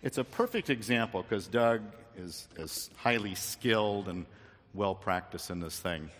it's 0.02 0.18
a 0.18 0.24
perfect 0.24 0.70
example 0.70 1.22
because 1.22 1.48
Doug 1.48 1.82
is, 2.16 2.48
is 2.56 2.90
highly 2.96 3.34
skilled 3.34 4.08
and 4.08 4.26
well 4.74 4.94
practiced 4.94 5.50
in 5.50 5.60
this 5.60 5.78
thing. 5.78 6.10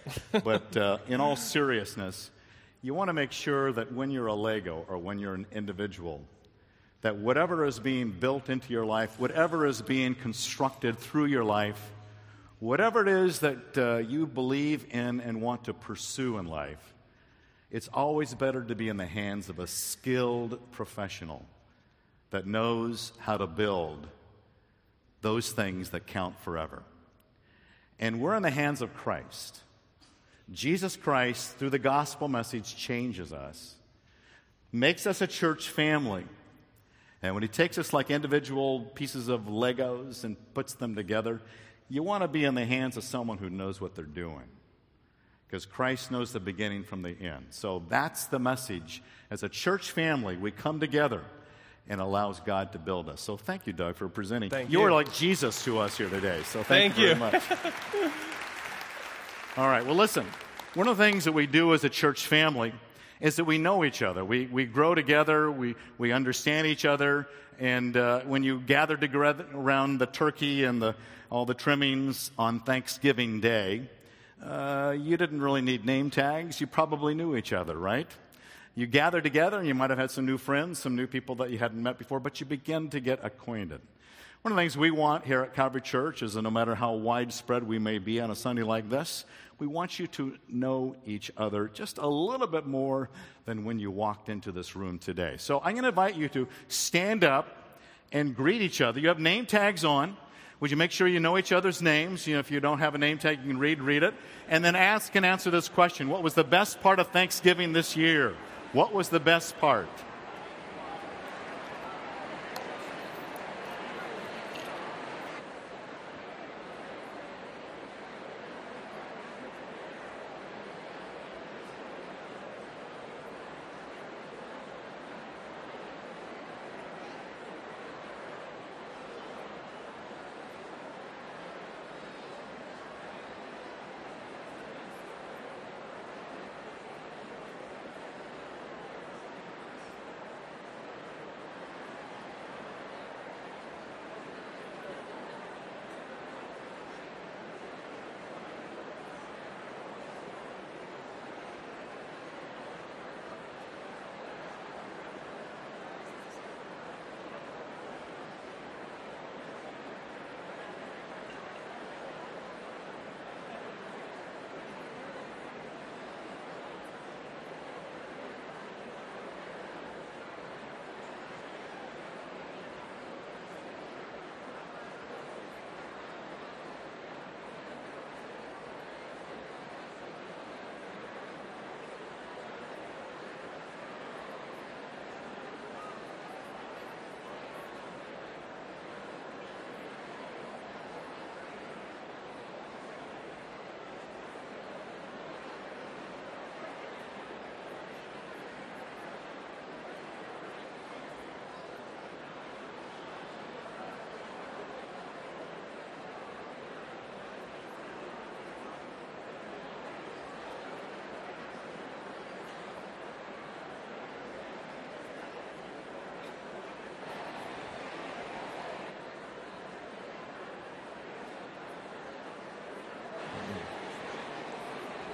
but 0.44 0.76
uh, 0.76 0.98
in 1.08 1.20
all 1.20 1.36
seriousness, 1.36 2.30
you 2.82 2.94
want 2.94 3.08
to 3.08 3.12
make 3.12 3.32
sure 3.32 3.72
that 3.72 3.92
when 3.92 4.10
you're 4.10 4.26
a 4.26 4.34
Lego 4.34 4.84
or 4.88 4.98
when 4.98 5.18
you're 5.18 5.34
an 5.34 5.46
individual, 5.52 6.22
that 7.02 7.16
whatever 7.16 7.64
is 7.64 7.78
being 7.78 8.10
built 8.10 8.48
into 8.48 8.72
your 8.72 8.84
life, 8.84 9.18
whatever 9.18 9.66
is 9.66 9.82
being 9.82 10.14
constructed 10.14 10.98
through 10.98 11.26
your 11.26 11.44
life, 11.44 11.92
whatever 12.58 13.02
it 13.02 13.08
is 13.08 13.40
that 13.40 13.78
uh, 13.78 13.96
you 13.98 14.26
believe 14.26 14.86
in 14.90 15.20
and 15.20 15.40
want 15.40 15.64
to 15.64 15.74
pursue 15.74 16.38
in 16.38 16.46
life, 16.46 16.94
it's 17.70 17.88
always 17.88 18.34
better 18.34 18.64
to 18.64 18.74
be 18.74 18.88
in 18.88 18.96
the 18.96 19.06
hands 19.06 19.48
of 19.48 19.58
a 19.58 19.66
skilled 19.66 20.58
professional 20.72 21.44
that 22.30 22.46
knows 22.46 23.12
how 23.18 23.36
to 23.36 23.46
build 23.46 24.06
those 25.20 25.50
things 25.52 25.90
that 25.90 26.06
count 26.06 26.38
forever. 26.40 26.82
And 27.98 28.20
we're 28.20 28.36
in 28.36 28.42
the 28.42 28.50
hands 28.50 28.80
of 28.80 28.94
Christ. 28.94 29.60
Jesus 30.50 30.96
Christ, 30.96 31.56
through 31.56 31.70
the 31.70 31.78
gospel 31.78 32.28
message, 32.28 32.76
changes 32.76 33.32
us, 33.32 33.74
makes 34.72 35.06
us 35.06 35.20
a 35.20 35.26
church 35.26 35.68
family. 35.68 36.24
And 37.22 37.34
when 37.34 37.42
he 37.42 37.48
takes 37.48 37.78
us 37.78 37.92
like 37.92 38.10
individual 38.10 38.80
pieces 38.94 39.28
of 39.28 39.42
Legos 39.42 40.24
and 40.24 40.36
puts 40.54 40.74
them 40.74 40.94
together, 40.94 41.40
you 41.88 42.02
want 42.02 42.22
to 42.22 42.28
be 42.28 42.44
in 42.44 42.54
the 42.54 42.64
hands 42.64 42.96
of 42.96 43.04
someone 43.04 43.38
who 43.38 43.50
knows 43.50 43.80
what 43.80 43.94
they're 43.94 44.04
doing. 44.04 44.44
Because 45.46 45.64
Christ 45.64 46.10
knows 46.10 46.32
the 46.32 46.40
beginning 46.40 46.84
from 46.84 47.02
the 47.02 47.10
end. 47.18 47.46
So 47.50 47.82
that's 47.88 48.26
the 48.26 48.38
message. 48.38 49.02
As 49.30 49.42
a 49.42 49.48
church 49.48 49.90
family, 49.90 50.36
we 50.36 50.50
come 50.50 50.78
together 50.78 51.22
and 51.88 52.00
allows 52.00 52.38
God 52.40 52.72
to 52.72 52.78
build 52.78 53.08
us. 53.08 53.22
So 53.22 53.38
thank 53.38 53.66
you, 53.66 53.72
Doug, 53.72 53.96
for 53.96 54.08
presenting. 54.08 54.50
Thank 54.50 54.70
you 54.70 54.80
you. 54.80 54.84
are 54.84 54.92
like 54.92 55.12
Jesus 55.12 55.64
to 55.64 55.78
us 55.78 55.96
here 55.96 56.10
today. 56.10 56.42
So 56.44 56.62
thank, 56.62 56.94
Thank 56.94 56.98
you 56.98 57.08
you. 57.08 57.14
very 57.14 57.32
much. 57.32 57.42
All 59.56 59.66
right, 59.66 59.84
well, 59.84 59.96
listen. 59.96 60.26
One 60.74 60.86
of 60.86 60.98
the 60.98 61.02
things 61.02 61.24
that 61.24 61.32
we 61.32 61.46
do 61.46 61.72
as 61.72 61.82
a 61.82 61.88
church 61.88 62.26
family 62.26 62.74
is 63.20 63.36
that 63.36 63.44
we 63.44 63.58
know 63.58 63.84
each 63.84 64.02
other. 64.02 64.24
We, 64.24 64.46
we 64.46 64.64
grow 64.64 64.94
together, 64.94 65.50
we, 65.50 65.74
we 65.98 66.12
understand 66.12 66.66
each 66.66 66.84
other, 66.84 67.28
and 67.58 67.96
uh, 67.96 68.20
when 68.20 68.42
you 68.42 68.60
gather 68.60 68.96
together 68.96 69.44
around 69.52 69.98
the 69.98 70.06
turkey 70.06 70.64
and 70.64 70.80
the, 70.80 70.94
all 71.30 71.44
the 71.44 71.54
trimmings 71.54 72.30
on 72.38 72.60
Thanksgiving 72.60 73.40
Day, 73.40 73.88
uh, 74.44 74.94
you 74.96 75.16
didn't 75.16 75.42
really 75.42 75.62
need 75.62 75.84
name 75.84 76.10
tags. 76.10 76.60
You 76.60 76.68
probably 76.68 77.14
knew 77.14 77.34
each 77.34 77.52
other, 77.52 77.76
right? 77.76 78.08
You 78.76 78.86
gather 78.86 79.20
together, 79.20 79.58
and 79.58 79.66
you 79.66 79.74
might 79.74 79.90
have 79.90 79.98
had 79.98 80.12
some 80.12 80.24
new 80.24 80.38
friends, 80.38 80.78
some 80.78 80.94
new 80.94 81.08
people 81.08 81.34
that 81.36 81.50
you 81.50 81.58
hadn't 81.58 81.82
met 81.82 81.98
before, 81.98 82.20
but 82.20 82.38
you 82.38 82.46
begin 82.46 82.90
to 82.90 83.00
get 83.00 83.24
acquainted. 83.24 83.80
One 84.42 84.52
of 84.52 84.56
the 84.56 84.62
things 84.62 84.78
we 84.78 84.92
want 84.92 85.24
here 85.24 85.42
at 85.42 85.54
Calvary 85.54 85.80
Church 85.80 86.22
is 86.22 86.34
that 86.34 86.42
no 86.42 86.50
matter 86.50 86.76
how 86.76 86.92
widespread 86.92 87.64
we 87.64 87.80
may 87.80 87.98
be 87.98 88.20
on 88.20 88.30
a 88.30 88.36
Sunday 88.36 88.62
like 88.62 88.88
this, 88.88 89.24
we 89.58 89.66
want 89.66 89.98
you 89.98 90.06
to 90.06 90.38
know 90.48 90.94
each 91.04 91.32
other 91.36 91.66
just 91.66 91.98
a 91.98 92.06
little 92.06 92.46
bit 92.46 92.64
more 92.64 93.10
than 93.46 93.64
when 93.64 93.80
you 93.80 93.90
walked 93.90 94.28
into 94.28 94.52
this 94.52 94.76
room 94.76 95.00
today. 95.00 95.34
So 95.38 95.58
I'm 95.58 95.72
going 95.72 95.82
to 95.82 95.88
invite 95.88 96.14
you 96.14 96.28
to 96.28 96.46
stand 96.68 97.24
up 97.24 97.48
and 98.12 98.34
greet 98.34 98.62
each 98.62 98.80
other. 98.80 99.00
You 99.00 99.08
have 99.08 99.18
name 99.18 99.44
tags 99.44 99.84
on. 99.84 100.16
Would 100.60 100.70
you 100.70 100.76
make 100.76 100.92
sure 100.92 101.08
you 101.08 101.18
know 101.18 101.36
each 101.36 101.50
other's 101.50 101.82
names? 101.82 102.24
You 102.24 102.34
know, 102.34 102.40
if 102.40 102.52
you 102.52 102.60
don't 102.60 102.78
have 102.78 102.94
a 102.94 102.98
name 102.98 103.18
tag, 103.18 103.40
you 103.42 103.48
can 103.48 103.58
read, 103.58 103.80
read 103.80 104.04
it. 104.04 104.14
And 104.48 104.64
then 104.64 104.76
ask 104.76 105.16
and 105.16 105.26
answer 105.26 105.50
this 105.50 105.68
question 105.68 106.08
What 106.08 106.22
was 106.22 106.34
the 106.34 106.44
best 106.44 106.80
part 106.80 107.00
of 107.00 107.08
Thanksgiving 107.08 107.72
this 107.72 107.96
year? 107.96 108.36
What 108.72 108.94
was 108.94 109.08
the 109.08 109.20
best 109.20 109.58
part? 109.58 109.88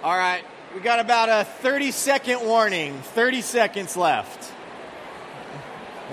All 0.05 0.17
right, 0.19 0.45
we 0.75 0.81
got 0.83 1.01
about 1.01 1.31
a 1.31 1.45
30 1.45 1.91
second 1.91 2.43
warning, 2.45 2.99
30 2.99 3.41
seconds 3.41 3.97
left. 3.97 4.53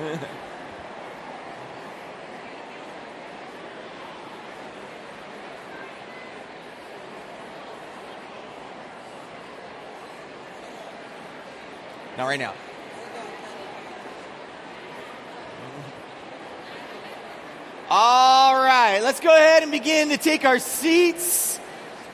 Not 12.18 12.28
right 12.28 12.40
now. 12.40 12.54
All 17.90 18.56
right, 18.56 19.02
let's 19.02 19.20
go 19.20 19.36
ahead 19.36 19.64
and 19.64 19.72
begin 19.74 20.08
to 20.12 20.18
take 20.18 20.46
our 20.46 20.60
seats. 20.60 21.51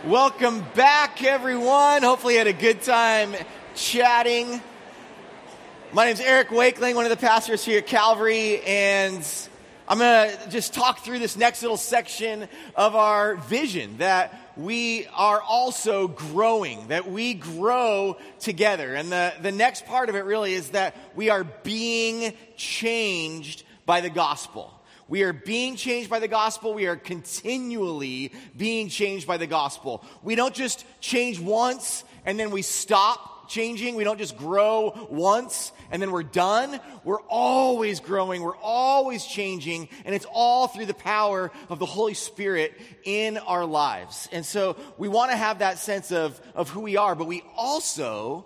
Welcome 0.08 0.64
back, 0.74 1.22
everyone. 1.22 2.02
Hopefully, 2.02 2.36
you 2.36 2.38
had 2.38 2.48
a 2.48 2.54
good 2.54 2.82
time 2.82 3.36
chatting. 3.76 4.62
My 5.92 6.06
name 6.06 6.14
is 6.14 6.22
Eric 6.22 6.48
Wakeling, 6.48 6.96
one 6.96 7.04
of 7.04 7.10
the 7.10 7.18
pastors 7.18 7.66
here 7.66 7.80
at 7.80 7.88
Calvary, 7.88 8.62
and 8.62 9.22
I'm 9.86 9.98
going 9.98 10.30
to 10.30 10.50
just 10.50 10.74
talk 10.74 11.04
through 11.04 11.20
this 11.20 11.36
next 11.36 11.62
little 11.62 11.76
section 11.76 12.48
of 12.74 12.96
our 12.96 13.36
vision 13.36 13.98
that 13.98 14.54
we 14.56 15.08
are 15.14 15.42
also 15.42 16.08
growing, 16.08 16.88
that 16.88 17.12
we 17.12 17.34
grow 17.34 18.16
together. 18.40 18.96
And 18.96 19.12
the, 19.12 19.34
the 19.42 19.52
next 19.52 19.88
part 19.88 20.08
of 20.08 20.16
it 20.16 20.24
really 20.24 20.54
is 20.54 20.70
that 20.70 20.96
we 21.18 21.30
are 21.30 21.44
being 21.44 22.34
changed 22.56 23.64
by 23.86 24.00
the 24.00 24.10
gospel. 24.10 24.74
We 25.08 25.24
are 25.24 25.34
being 25.34 25.76
changed 25.76 26.10
by 26.10 26.20
the 26.20 26.28
gospel. 26.28 26.74
We 26.74 26.88
are 26.88 26.96
continually 26.96 28.34
being 28.56 28.90
changed 28.90 29.28
by 29.28 29.38
the 29.38 29.48
gospel. 29.48 30.04
We 30.22 30.36
don't 30.36 30.54
just 30.54 30.86
change 31.00 31.40
once 31.40 32.04
and 32.26 32.40
then 32.40 32.52
we 32.52 32.62
stop 32.62 33.50
changing. 33.50 33.96
We 33.96 34.04
don't 34.04 34.18
just 34.18 34.38
grow 34.38 35.08
once 35.10 35.72
and 35.92 36.02
then 36.02 36.12
we're 36.12 36.24
done. 36.24 36.80
We're 37.04 37.22
always 37.30 38.00
growing. 38.00 38.42
We're 38.42 38.58
always 38.58 39.26
changing. 39.26 39.90
And 40.06 40.14
it's 40.14 40.26
all 40.32 40.68
through 40.68 40.88
the 40.88 40.94
power 40.94 41.52
of 41.70 41.80
the 41.80 41.86
Holy 41.86 42.14
Spirit 42.14 42.74
in 43.06 43.38
our 43.38 43.66
lives. 43.66 44.28
And 44.32 44.46
so 44.46 44.76
we 44.98 45.08
want 45.08 45.32
to 45.32 45.38
have 45.38 45.60
that 45.60 45.80
sense 45.80 46.12
of, 46.12 46.40
of 46.54 46.70
who 46.70 46.82
we 46.82 46.98
are, 46.98 47.16
but 47.16 47.28
we 47.28 47.44
also 47.56 48.46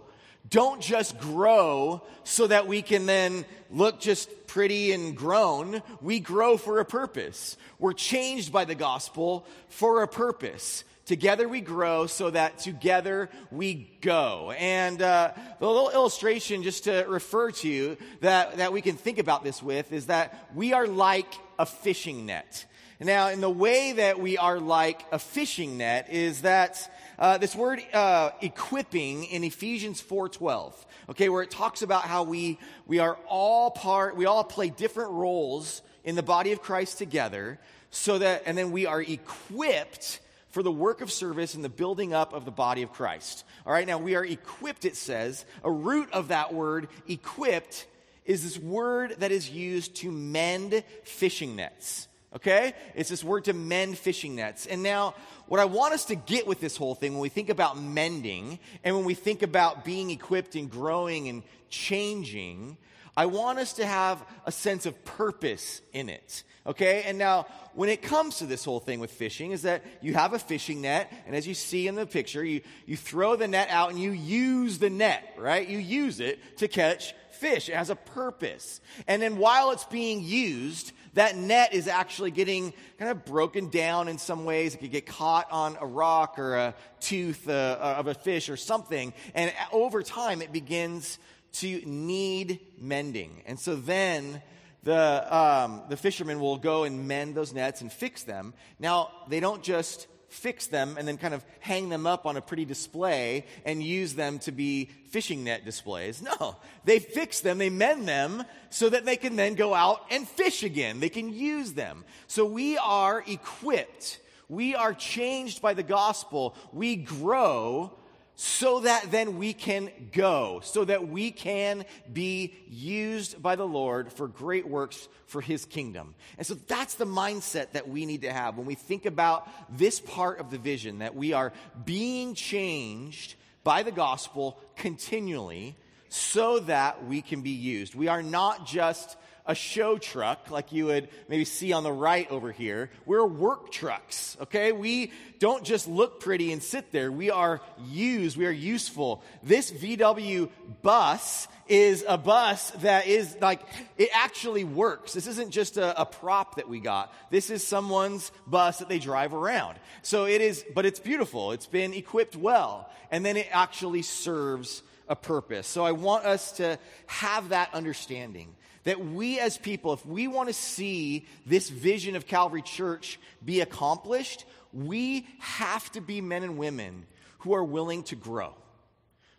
don't 0.49 0.81
just 0.81 1.17
grow 1.19 2.01
so 2.23 2.47
that 2.47 2.67
we 2.67 2.81
can 2.81 3.05
then 3.05 3.45
look 3.69 3.99
just 3.99 4.47
pretty 4.47 4.91
and 4.91 5.15
grown. 5.15 5.81
We 6.01 6.19
grow 6.19 6.57
for 6.57 6.79
a 6.79 6.85
purpose. 6.85 7.57
We're 7.79 7.93
changed 7.93 8.51
by 8.51 8.65
the 8.65 8.75
gospel 8.75 9.45
for 9.69 10.03
a 10.03 10.07
purpose. 10.07 10.83
Together 11.05 11.47
we 11.47 11.61
grow 11.61 12.05
so 12.05 12.29
that 12.29 12.59
together 12.59 13.29
we 13.49 13.91
go. 14.01 14.51
And 14.57 15.01
uh, 15.01 15.31
the 15.59 15.67
little 15.67 15.89
illustration, 15.89 16.63
just 16.63 16.83
to 16.85 17.05
refer 17.07 17.51
to, 17.51 17.97
that, 18.21 18.57
that 18.57 18.71
we 18.71 18.81
can 18.81 18.95
think 18.95 19.17
about 19.17 19.43
this 19.43 19.63
with, 19.63 19.91
is 19.93 20.07
that 20.07 20.49
we 20.53 20.73
are 20.73 20.87
like 20.87 21.33
a 21.57 21.65
fishing 21.65 22.25
net. 22.25 22.65
Now, 22.99 23.29
in 23.29 23.41
the 23.41 23.49
way 23.49 23.93
that 23.93 24.19
we 24.19 24.37
are 24.37 24.59
like 24.59 25.03
a 25.11 25.17
fishing 25.17 25.79
net 25.79 26.11
is 26.11 26.43
that 26.43 26.87
uh, 27.21 27.37
this 27.37 27.55
word 27.55 27.79
uh, 27.93 28.31
equipping 28.41 29.25
in 29.25 29.43
Ephesians 29.43 30.01
4:12, 30.01 30.73
okay, 31.11 31.29
where 31.29 31.43
it 31.43 31.51
talks 31.51 31.83
about 31.83 32.01
how 32.01 32.23
we 32.23 32.57
we 32.87 32.97
are 32.97 33.15
all 33.27 33.69
part, 33.69 34.17
we 34.17 34.25
all 34.25 34.43
play 34.43 34.71
different 34.71 35.11
roles 35.11 35.83
in 36.03 36.15
the 36.15 36.23
body 36.23 36.51
of 36.51 36.63
Christ 36.63 36.97
together, 36.97 37.59
so 37.91 38.17
that 38.17 38.41
and 38.47 38.57
then 38.57 38.71
we 38.71 38.87
are 38.87 38.99
equipped 38.99 40.19
for 40.49 40.63
the 40.63 40.71
work 40.71 41.01
of 41.01 41.11
service 41.11 41.53
and 41.53 41.63
the 41.63 41.69
building 41.69 42.11
up 42.11 42.33
of 42.33 42.43
the 42.43 42.51
body 42.51 42.81
of 42.81 42.91
Christ. 42.91 43.45
All 43.67 43.71
right, 43.71 43.85
now 43.85 43.99
we 43.99 44.15
are 44.15 44.25
equipped, 44.25 44.83
it 44.83 44.95
says. 44.95 45.45
A 45.63 45.71
root 45.71 46.09
of 46.11 46.29
that 46.29 46.55
word, 46.55 46.87
equipped, 47.07 47.85
is 48.25 48.43
this 48.43 48.57
word 48.57 49.17
that 49.19 49.31
is 49.31 49.47
used 49.47 49.95
to 49.97 50.11
mend 50.11 50.83
fishing 51.03 51.55
nets. 51.55 52.07
Okay? 52.35 52.73
It's 52.95 53.09
this 53.09 53.23
word 53.23 53.45
to 53.45 53.53
mend 53.53 53.97
fishing 53.97 54.35
nets. 54.35 54.65
And 54.65 54.83
now, 54.83 55.15
what 55.47 55.59
I 55.59 55.65
want 55.65 55.93
us 55.93 56.05
to 56.05 56.15
get 56.15 56.47
with 56.47 56.61
this 56.61 56.77
whole 56.77 56.95
thing 56.95 57.13
when 57.13 57.21
we 57.21 57.29
think 57.29 57.49
about 57.49 57.79
mending 57.79 58.59
and 58.83 58.95
when 58.95 59.05
we 59.05 59.15
think 59.15 59.41
about 59.41 59.83
being 59.83 60.11
equipped 60.11 60.55
and 60.55 60.69
growing 60.69 61.27
and 61.27 61.43
changing, 61.69 62.77
I 63.17 63.25
want 63.25 63.59
us 63.59 63.73
to 63.73 63.85
have 63.85 64.23
a 64.45 64.51
sense 64.51 64.85
of 64.85 65.03
purpose 65.03 65.81
in 65.91 66.07
it. 66.07 66.43
Okay? 66.65 67.03
And 67.05 67.17
now, 67.17 67.47
when 67.73 67.89
it 67.89 68.01
comes 68.01 68.37
to 68.37 68.45
this 68.45 68.63
whole 68.63 68.79
thing 68.79 69.01
with 69.01 69.11
fishing, 69.11 69.51
is 69.51 69.63
that 69.63 69.83
you 70.01 70.13
have 70.13 70.33
a 70.33 70.39
fishing 70.39 70.81
net, 70.81 71.11
and 71.25 71.35
as 71.35 71.45
you 71.45 71.53
see 71.53 71.87
in 71.87 71.95
the 71.95 72.05
picture, 72.05 72.43
you, 72.43 72.61
you 72.85 72.95
throw 72.95 73.35
the 73.35 73.47
net 73.47 73.69
out 73.69 73.89
and 73.89 73.99
you 73.99 74.11
use 74.11 74.77
the 74.77 74.89
net, 74.89 75.35
right? 75.37 75.67
You 75.67 75.79
use 75.79 76.21
it 76.21 76.57
to 76.59 76.69
catch 76.69 77.13
fish. 77.31 77.69
It 77.69 77.75
has 77.75 77.89
a 77.89 77.95
purpose. 77.95 78.79
And 79.07 79.21
then 79.21 79.37
while 79.37 79.71
it's 79.71 79.85
being 79.85 80.23
used, 80.23 80.91
that 81.13 81.35
net 81.35 81.73
is 81.73 81.87
actually 81.87 82.31
getting 82.31 82.73
kind 82.97 83.11
of 83.11 83.25
broken 83.25 83.69
down 83.69 84.07
in 84.07 84.17
some 84.17 84.45
ways. 84.45 84.75
It 84.75 84.77
could 84.77 84.91
get 84.91 85.05
caught 85.05 85.51
on 85.51 85.77
a 85.79 85.85
rock 85.85 86.39
or 86.39 86.55
a 86.55 86.75
tooth 86.99 87.49
uh, 87.49 87.95
of 87.97 88.07
a 88.07 88.13
fish 88.13 88.49
or 88.49 88.57
something. 88.57 89.13
And 89.35 89.53
over 89.71 90.03
time, 90.03 90.41
it 90.41 90.51
begins 90.51 91.19
to 91.53 91.81
need 91.85 92.59
mending. 92.77 93.43
And 93.45 93.59
so 93.59 93.75
then 93.75 94.41
the, 94.83 95.35
um, 95.35 95.83
the 95.89 95.97
fishermen 95.97 96.39
will 96.39 96.57
go 96.57 96.83
and 96.83 97.07
mend 97.07 97.35
those 97.35 97.53
nets 97.53 97.81
and 97.81 97.91
fix 97.91 98.23
them. 98.23 98.53
Now, 98.79 99.11
they 99.27 99.39
don't 99.39 99.61
just 99.61 100.07
fix 100.31 100.67
them 100.67 100.95
and 100.97 101.07
then 101.07 101.17
kind 101.17 101.33
of 101.33 101.43
hang 101.59 101.89
them 101.89 102.07
up 102.07 102.25
on 102.25 102.37
a 102.37 102.41
pretty 102.41 102.65
display 102.65 103.45
and 103.65 103.83
use 103.83 104.13
them 104.13 104.39
to 104.39 104.51
be 104.51 104.85
fishing 105.09 105.43
net 105.43 105.65
displays. 105.65 106.21
No, 106.21 106.55
they 106.85 106.99
fix 106.99 107.41
them, 107.41 107.57
they 107.57 107.69
mend 107.69 108.07
them 108.07 108.43
so 108.69 108.89
that 108.89 109.05
they 109.05 109.17
can 109.17 109.35
then 109.35 109.55
go 109.55 109.73
out 109.73 110.05
and 110.09 110.27
fish 110.27 110.63
again. 110.63 110.99
They 110.99 111.09
can 111.09 111.33
use 111.33 111.73
them. 111.73 112.05
So 112.27 112.45
we 112.45 112.77
are 112.77 113.23
equipped. 113.27 114.19
We 114.47 114.73
are 114.75 114.93
changed 114.93 115.61
by 115.61 115.73
the 115.73 115.83
gospel. 115.83 116.55
We 116.71 116.95
grow 116.95 117.91
so 118.35 118.79
that 118.81 119.11
then 119.11 119.37
we 119.37 119.53
can 119.53 119.91
go, 120.11 120.61
so 120.63 120.85
that 120.85 121.07
we 121.07 121.31
can 121.31 121.85
be 122.11 122.53
used 122.67 123.41
by 123.41 123.55
the 123.55 123.67
Lord 123.67 124.11
for 124.11 124.27
great 124.27 124.67
works 124.67 125.07
for 125.27 125.41
his 125.41 125.65
kingdom. 125.65 126.15
And 126.37 126.47
so 126.47 126.55
that's 126.55 126.95
the 126.95 127.05
mindset 127.05 127.71
that 127.73 127.87
we 127.87 128.05
need 128.05 128.23
to 128.23 128.33
have 128.33 128.57
when 128.57 128.65
we 128.65 128.75
think 128.75 129.05
about 129.05 129.47
this 129.77 129.99
part 129.99 130.39
of 130.39 130.49
the 130.49 130.57
vision 130.57 130.99
that 130.99 131.15
we 131.15 131.33
are 131.33 131.53
being 131.85 132.33
changed 132.33 133.35
by 133.63 133.83
the 133.83 133.91
gospel 133.91 134.59
continually 134.75 135.75
so 136.09 136.59
that 136.59 137.05
we 137.05 137.21
can 137.21 137.41
be 137.41 137.51
used. 137.51 137.95
We 137.95 138.07
are 138.07 138.23
not 138.23 138.65
just 138.65 139.15
a 139.45 139.55
show 139.55 139.97
truck 139.97 140.51
like 140.51 140.71
you 140.71 140.85
would 140.85 141.09
maybe 141.27 141.45
see 141.45 141.73
on 141.73 141.83
the 141.83 141.91
right 141.91 142.29
over 142.31 142.51
here. 142.51 142.89
We're 143.05 143.25
work 143.25 143.71
trucks, 143.71 144.37
okay? 144.41 144.71
We 144.71 145.11
don't 145.39 145.63
just 145.63 145.87
look 145.87 146.19
pretty 146.19 146.51
and 146.51 146.61
sit 146.61 146.91
there. 146.91 147.11
We 147.11 147.31
are 147.31 147.61
used, 147.87 148.37
we 148.37 148.45
are 148.45 148.51
useful. 148.51 149.23
This 149.41 149.71
VW 149.71 150.49
bus 150.81 151.47
is 151.67 152.03
a 152.07 152.17
bus 152.17 152.71
that 152.81 153.07
is 153.07 153.37
like, 153.41 153.61
it 153.97 154.09
actually 154.13 154.63
works. 154.63 155.13
This 155.13 155.27
isn't 155.27 155.51
just 155.51 155.77
a, 155.77 155.99
a, 155.99 156.05
prop 156.05 156.55
that 156.55 156.67
we 156.67 156.79
got. 156.79 157.13
This 157.29 157.49
is 157.49 157.65
someone's 157.65 158.31
bus 158.45 158.79
that 158.79 158.89
they 158.89 158.99
drive 158.99 159.33
around. 159.33 159.77
So 160.01 160.25
it 160.25 160.41
is, 160.41 160.65
but 160.75 160.85
it's 160.85 160.99
beautiful. 160.99 161.53
It's 161.53 161.67
been 161.67 161.93
equipped 161.93 162.35
well. 162.35 162.89
And 163.09 163.25
then 163.25 163.37
it 163.37 163.47
actually 163.51 164.01
serves 164.01 164.83
a 165.07 165.15
purpose. 165.15 165.67
So 165.67 165.85
I 165.85 165.93
want 165.93 166.25
us 166.25 166.53
to 166.53 166.77
have 167.07 167.49
that 167.49 167.73
understanding 167.73 168.55
that 168.83 169.03
we 169.03 169.39
as 169.39 169.57
people, 169.57 169.93
if 169.93 170.05
we 170.05 170.27
want 170.27 170.49
to 170.49 170.53
see 170.53 171.27
this 171.45 171.69
vision 171.69 172.15
of 172.15 172.27
Calvary 172.27 172.61
Church 172.61 173.19
be 173.43 173.61
accomplished, 173.61 174.45
we 174.73 175.27
have 175.39 175.91
to 175.91 176.01
be 176.01 176.21
men 176.21 176.43
and 176.43 176.57
women 176.57 177.05
who 177.39 177.53
are 177.53 177.63
willing 177.63 178.03
to 178.03 178.15
grow. 178.15 178.53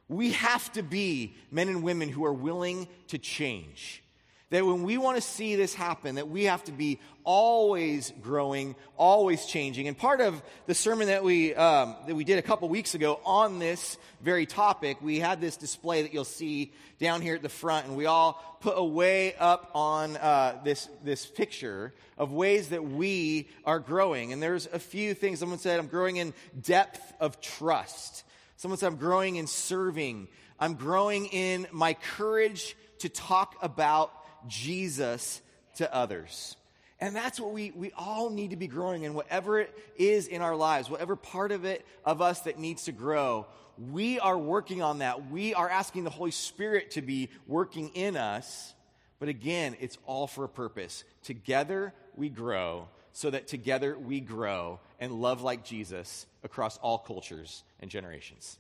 We 0.09 0.33
have 0.33 0.71
to 0.73 0.83
be 0.83 1.35
men 1.51 1.69
and 1.69 1.83
women 1.83 2.09
who 2.09 2.25
are 2.25 2.33
willing 2.33 2.89
to 3.09 3.19
change 3.19 4.03
that 4.53 4.67
when 4.67 4.83
we 4.83 4.99
want 4.99 5.17
to 5.17 5.23
see 5.23 5.57
this 5.57 5.73
happen, 5.73 6.17
that 6.17 6.29
we 6.29 6.45
have 6.45 6.63
to 6.65 6.73
be 6.73 7.01
always 7.25 8.13
growing, 8.21 8.77
always 8.99 9.47
changing. 9.47 9.89
And 9.89 9.97
part 9.97 10.21
of 10.21 10.43
the 10.67 10.75
sermon 10.75 11.07
that 11.07 11.25
we, 11.25 11.55
um, 11.55 11.97
that 12.07 12.15
we 12.15 12.23
did 12.23 12.39
a 12.39 12.43
couple 12.43 12.69
weeks 12.69 12.95
ago 12.95 13.19
on 13.25 13.59
this 13.59 13.97
very 14.21 14.45
topic, 14.45 15.01
we 15.01 15.19
had 15.19 15.41
this 15.41 15.57
display 15.57 16.03
that 16.03 16.13
you'll 16.13 16.27
see 16.27 16.71
down 17.01 17.23
here 17.23 17.35
at 17.35 17.41
the 17.41 17.49
front, 17.49 17.87
and 17.87 17.97
we 17.97 18.05
all 18.05 18.59
put 18.61 18.75
a 18.77 18.85
way 18.85 19.35
up 19.37 19.71
on 19.75 20.19
uh, 20.19 20.61
this, 20.63 20.87
this 21.03 21.25
picture 21.25 21.95
of 22.19 22.31
ways 22.31 22.69
that 22.69 22.85
we 22.85 23.49
are 23.65 23.81
growing. 23.81 24.35
And 24.35 24.43
there's 24.43 24.67
a 24.67 24.79
few 24.79 25.15
things. 25.15 25.39
Someone 25.39 25.61
said, 25.61 25.79
I'm 25.79 25.87
growing 25.87 26.17
in 26.19 26.35
depth 26.61 27.01
of 27.21 27.41
trust. 27.41 28.23
Someone 28.59 28.77
said, 28.77 28.89
I'm 28.89 28.97
growing 28.97 29.37
in 29.37 29.47
serving. 29.47 30.29
I'm 30.61 30.75
growing 30.75 31.25
in 31.29 31.67
my 31.73 31.95
courage 31.95 32.77
to 32.99 33.09
talk 33.09 33.57
about 33.63 34.13
Jesus 34.49 35.41
to 35.77 35.95
others. 35.95 36.57
And 37.01 37.17
that's 37.17 37.41
what 37.41 37.53
we, 37.53 37.73
we 37.73 37.93
all 37.97 38.31
need 38.31 38.51
to 38.51 38.57
be 38.57 38.69
growing 38.69 39.03
in, 39.03 39.15
whatever 39.15 39.59
it 39.59 39.77
is 39.97 40.29
in 40.29 40.41
our 40.41 40.55
lives, 40.55 40.89
whatever 40.89 41.17
part 41.17 41.51
of 41.51 41.65
it 41.65 41.85
of 42.05 42.23
us 42.23 42.41
that 42.43 42.59
needs 42.59 42.85
to 42.85 42.93
grow. 42.93 43.47
We 43.91 44.21
are 44.21 44.39
working 44.39 44.83
on 44.83 44.99
that. 44.99 45.31
We 45.31 45.55
are 45.55 45.69
asking 45.69 46.05
the 46.05 46.11
Holy 46.11 46.31
Spirit 46.31 46.93
to 46.93 47.03
be 47.03 47.31
working 47.49 47.89
in 47.95 48.17
us. 48.17 48.75
But 49.19 49.29
again, 49.29 49.77
it's 49.81 49.99
all 50.07 50.27
for 50.27 50.45
a 50.45 50.49
purpose. 50.49 51.05
Together 51.25 51.93
we 52.17 52.29
grow 52.29 52.89
so 53.13 53.31
that 53.31 53.49
together 53.49 53.99
we 53.99 54.21
grow 54.21 54.79
and 55.01 55.13
love 55.13 55.43
like 55.43 55.65
Jesus 55.65 56.27
across 56.45 56.79
all 56.79 56.99
cultures 56.99 57.65
and 57.81 57.91
generations 57.91 58.59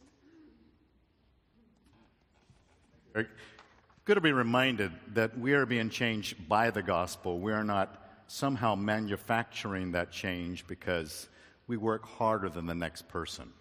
good 4.04 4.14
to 4.14 4.20
be 4.20 4.32
reminded 4.32 4.90
that 5.14 5.38
we 5.38 5.52
are 5.52 5.64
being 5.64 5.88
changed 5.88 6.48
by 6.48 6.70
the 6.70 6.82
gospel. 6.82 7.38
We 7.38 7.52
are 7.52 7.62
not 7.62 8.02
somehow 8.26 8.74
manufacturing 8.74 9.92
that 9.92 10.10
change 10.10 10.66
because 10.66 11.28
we 11.68 11.76
work 11.76 12.04
harder 12.04 12.48
than 12.48 12.66
the 12.66 12.74
next 12.74 13.06
person. 13.08 13.52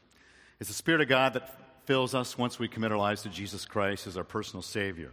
It's 0.59 0.69
the 0.69 0.73
Spirit 0.73 1.01
of 1.01 1.09
God 1.09 1.33
that 1.33 1.55
fills 1.85 2.15
us 2.15 2.39
once 2.39 2.57
we 2.57 2.67
commit 2.67 2.91
our 2.91 2.97
lives 2.97 3.21
to 3.21 3.29
Jesus 3.29 3.65
Christ 3.65 4.07
as 4.07 4.17
our 4.17 4.23
personal 4.23 4.63
Savior. 4.63 5.11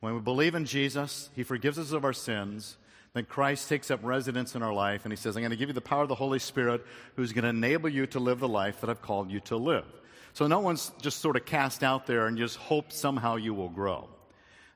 When 0.00 0.14
we 0.14 0.20
believe 0.20 0.54
in 0.54 0.64
Jesus, 0.64 1.28
He 1.34 1.42
forgives 1.42 1.78
us 1.78 1.92
of 1.92 2.06
our 2.06 2.14
sins. 2.14 2.78
Then 3.12 3.26
Christ 3.26 3.68
takes 3.68 3.90
up 3.90 4.00
residence 4.02 4.54
in 4.54 4.62
our 4.62 4.72
life 4.72 5.04
and 5.04 5.12
He 5.12 5.16
says, 5.16 5.36
I'm 5.36 5.42
going 5.42 5.50
to 5.50 5.56
give 5.56 5.68
you 5.68 5.74
the 5.74 5.82
power 5.82 6.02
of 6.02 6.08
the 6.08 6.14
Holy 6.14 6.38
Spirit 6.38 6.86
who's 7.16 7.34
going 7.34 7.42
to 7.42 7.50
enable 7.50 7.90
you 7.90 8.06
to 8.08 8.18
live 8.18 8.40
the 8.40 8.48
life 8.48 8.80
that 8.80 8.88
I've 8.88 9.02
called 9.02 9.30
you 9.30 9.40
to 9.40 9.58
live. 9.58 9.84
So 10.32 10.46
no 10.46 10.60
one's 10.60 10.90
just 11.02 11.18
sort 11.18 11.36
of 11.36 11.44
cast 11.44 11.84
out 11.84 12.06
there 12.06 12.26
and 12.26 12.38
just 12.38 12.56
hope 12.56 12.92
somehow 12.92 13.36
you 13.36 13.52
will 13.52 13.68
grow. 13.68 14.08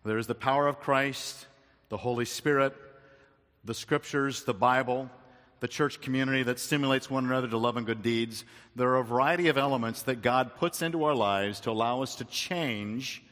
There 0.05 0.19
is 0.19 0.27
the 0.27 0.35
power 0.35 0.67
of 0.67 0.81
Christ, 0.81 1.47
the 1.89 1.97
Holy 1.97 2.25
Spirit, 2.25 2.75
the 3.65 3.75
Scriptures, 3.75 4.43
the 4.43 4.55
Bible, 4.55 5.09
the 5.61 5.69
church 5.69 6.01
community 6.01 6.43
that 6.43 6.59
stimulates 6.59 7.09
one 7.09 7.25
another 7.25 7.47
to 7.47 7.57
love 7.57 7.77
and 7.77 7.87
good 7.87 8.03
deeds. 8.03 8.45
There 8.75 8.89
are 8.89 8.99
a 8.99 9.05
variety 9.05 9.47
of 9.47 9.57
elements 9.57 10.03
that 10.03 10.21
God 10.21 10.57
puts 10.57 10.83
into 10.83 11.05
our 11.05 11.15
lives 11.15 11.61
to 11.61 11.71
allow 11.71 12.03
us 12.03 12.17
to 12.17 12.25
change 12.25 13.23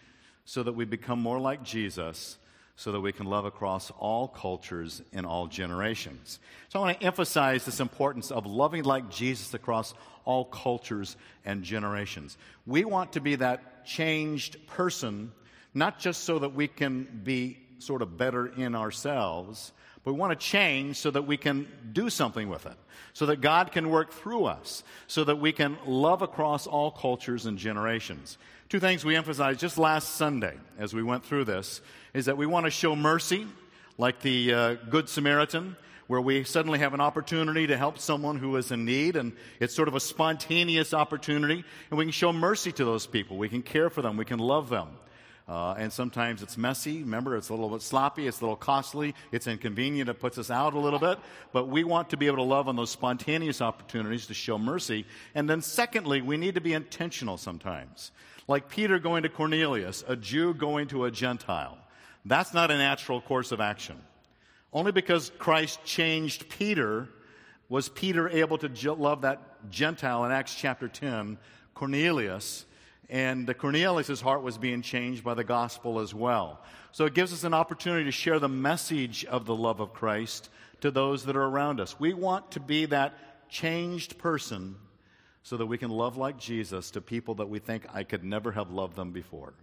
so 0.45 0.63
that 0.63 0.75
we 0.75 0.85
become 0.85 1.21
more 1.21 1.41
like 1.41 1.65
Jesus, 1.65 2.39
so 2.77 2.93
that 2.93 3.01
we 3.01 3.11
can 3.11 3.27
love 3.27 3.47
across 3.47 3.91
all 3.99 4.29
cultures 4.29 5.03
in 5.13 5.25
all 5.25 5.49
generations. 5.49 6.39
So 6.69 6.79
I 6.79 6.83
want 6.83 7.01
to 7.01 7.07
emphasize 7.07 7.65
this 7.65 7.81
importance 7.81 8.31
of 8.31 8.47
loving 8.47 8.85
like 8.85 9.11
Jesus 9.11 9.53
across 9.55 9.93
all 10.25 10.45
cultures 10.45 11.17
and 11.45 11.65
generations. 11.65 12.39
We 12.65 12.85
want 12.85 13.15
to 13.15 13.21
be 13.21 13.35
that 13.35 13.85
changed 13.85 14.69
person, 14.69 15.33
not 15.75 15.99
just 15.99 16.25
so 16.25 16.39
that 16.39 16.55
we 16.55 16.69
can 16.69 17.23
be 17.25 17.59
sort 17.79 18.03
of 18.03 18.17
better 18.17 18.47
in 18.47 18.75
ourselves 18.75 19.73
but 20.05 20.13
we 20.13 20.19
want 20.19 20.39
to 20.39 20.47
change 20.47 20.97
so 20.97 21.11
that 21.11 21.27
we 21.27 21.37
can 21.37 21.69
do 21.93 22.09
something 22.09 22.49
with 22.49 22.67
it, 22.67 22.77
so 23.13 23.27
that 23.27 23.41
God 23.41 23.71
can 23.73 23.91
work 23.91 24.13
through 24.13 24.47
us, 24.47 24.83
so 25.07 25.25
that 25.25 25.39
we 25.39 25.53
can 25.53 25.77
love 25.87 26.23
across 26.23 26.67
all 26.67 26.91
cultures 26.91 27.47
and 27.47 27.59
generations. 27.59 28.39
Two 28.69 28.81
things 28.81 29.05
we 29.05 29.17
emphasized 29.17 29.61
just 29.61 29.79
last 29.79 30.15
Sunday 30.15 30.57
as 30.79 30.95
we 30.95 31.03
went 31.03 31.25
through 31.25 31.45
this 31.45 31.83
is 32.15 32.27
that 32.27 32.37
we 32.37 32.47
want 32.47 32.65
to 32.65 32.71
show 32.71 32.97
mercy, 32.97 33.47
like 33.99 34.21
the 34.21 34.55
uh, 34.55 34.75
Good 34.89 35.09
Samaritan, 35.09 35.77
where 36.07 36.21
we 36.21 36.45
suddenly 36.45 36.79
have 36.79 36.95
an 36.95 37.01
opportunity 37.01 37.67
to 37.67 37.77
help 37.77 37.99
someone 37.99 38.39
who 38.39 38.57
is 38.57 38.73
in 38.73 38.85
need, 38.85 39.17
and 39.17 39.33
it's 39.61 39.75
sort 39.75 39.87
of 39.87 39.95
a 39.95 40.01
spontaneous 40.01 40.95
opportunity, 40.95 41.63
and 41.91 41.99
we 41.99 42.05
can 42.07 42.13
show 42.13 42.33
mercy 42.33 42.73
to 42.73 42.85
those 42.85 43.07
people. 43.07 43.37
We 43.37 43.51
can 43.51 43.63
care 43.63 43.91
for 43.91 44.01
them, 44.01 44.17
we 44.17 44.25
can 44.25 44.39
love 44.39 44.71
them. 44.71 44.89
Uh, 45.51 45.75
and 45.77 45.93
sometimes 45.93 46.45
it's 46.45 46.57
messy. 46.57 47.01
Remember, 47.01 47.37
it's 47.37 47.49
a 47.49 47.53
little 47.53 47.71
bit 47.71 47.83
sloppy, 47.83 48.29
it's 48.29 48.39
a 48.39 48.45
little 48.45 48.55
costly, 48.55 49.17
it's 49.33 49.49
inconvenient, 49.49 50.09
it 50.09 50.21
puts 50.21 50.39
us 50.39 50.49
out 50.49 50.75
a 50.75 50.79
little 50.79 51.01
bit. 51.01 51.19
But 51.53 51.67
we 51.67 51.83
want 51.83 52.11
to 52.11 52.17
be 52.17 52.29
able 52.29 52.37
to 52.37 52.45
love 52.45 52.69
on 52.69 52.77
those 52.77 52.91
spontaneous 52.91 53.61
opportunities 53.61 54.27
to 54.27 54.35
show 54.35 54.59
mercy. 54.59 55.07
And 55.35 55.51
then, 55.51 55.61
secondly, 55.61 56.23
we 56.23 56.37
need 56.37 56.55
to 56.55 56.61
be 56.61 56.73
intentional 56.73 57.37
sometimes. 57.37 58.13
Like 58.47 58.69
Peter 58.69 59.01
going 59.01 59.25
to 59.25 59.29
Cornelius, 59.29 60.05
a 60.07 60.15
Jew 60.15 60.55
going 60.55 60.87
to 60.89 61.05
a 61.07 61.11
Gentile. 61.11 61.79
That's 62.25 62.55
not 62.55 62.71
a 62.71 62.79
natural 62.79 63.21
course 63.21 63.51
of 63.51 63.61
action. 63.61 63.97
Only 64.73 64.93
because 64.93 65.33
Christ 65.37 65.85
changed 65.85 66.49
Peter 66.49 67.09
was 67.69 67.89
Peter 67.89 68.29
able 68.29 68.59
to 68.59 68.93
love 68.93 69.23
that 69.23 69.69
Gentile 69.69 70.25
in 70.27 70.31
Acts 70.31 70.55
chapter 70.55 70.87
10, 70.87 71.39
Cornelius 71.75 72.67
and 73.11 73.53
Cornelius' 73.59 74.21
heart 74.21 74.43
was 74.43 74.57
being 74.57 74.83
changed 74.83 75.25
by 75.25 75.35
the 75.35 75.43
gospel 75.43 75.99
as 75.99 76.15
well. 76.15 76.63
So 76.93 77.07
it 77.07 77.15
gives 77.15 77.33
us 77.33 77.43
an 77.43 77.53
opportunity 77.53 78.05
to 78.05 78.13
share 78.13 78.39
the 78.39 78.49
message 78.49 79.25
of 79.25 79.47
the 79.47 79.55
love 79.55 79.81
of 79.81 79.93
Christ 79.93 80.49
to 80.81 80.93
those 80.93 81.25
that 81.25 81.37
are 81.37 81.45
around 81.45 81.81
us. 81.81 81.99
We 81.99 82.15
want 82.15 82.53
to 82.53 82.61
be 82.61 82.87
that 82.87 83.49
changed 83.51 84.17
person 84.17 84.77
so 85.43 85.57
that 85.57 85.67
we 85.67 85.77
can 85.77 85.91
love 85.91 86.17
like 86.17 86.39
Jesus 86.39 86.93
to 86.93 87.01
people 87.01 87.35
that 87.37 87.49
we 87.49 87.59
think 87.59 87.85
I 87.93 88.05
could 88.05 88.23
never 88.23 88.53
have 88.53 88.71
loved 88.71 88.95
them 88.95 89.11
before. 89.11 89.55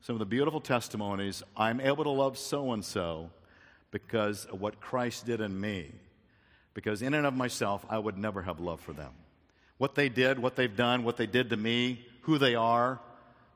Some 0.00 0.14
of 0.14 0.20
the 0.20 0.26
beautiful 0.26 0.60
testimonies 0.60 1.42
I'm 1.56 1.80
able 1.80 2.04
to 2.04 2.10
love 2.10 2.38
so 2.38 2.72
and 2.72 2.84
so 2.84 3.30
because 3.90 4.44
of 4.44 4.60
what 4.60 4.80
Christ 4.80 5.26
did 5.26 5.40
in 5.40 5.60
me. 5.60 5.90
Because 6.72 7.02
in 7.02 7.14
and 7.14 7.26
of 7.26 7.34
myself, 7.34 7.84
I 7.90 7.98
would 7.98 8.16
never 8.16 8.42
have 8.42 8.60
love 8.60 8.80
for 8.80 8.92
them. 8.92 9.10
What 9.78 9.96
they 9.96 10.08
did, 10.08 10.38
what 10.38 10.54
they've 10.54 10.76
done, 10.76 11.02
what 11.02 11.16
they 11.16 11.26
did 11.26 11.50
to 11.50 11.56
me, 11.56 12.06
who 12.22 12.38
they 12.38 12.54
are, 12.54 13.00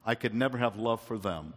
I 0.05 0.14
could 0.14 0.35
never 0.35 0.59
have 0.59 0.77
love 0.77 1.00
for 1.00 1.18
them 1.18 1.55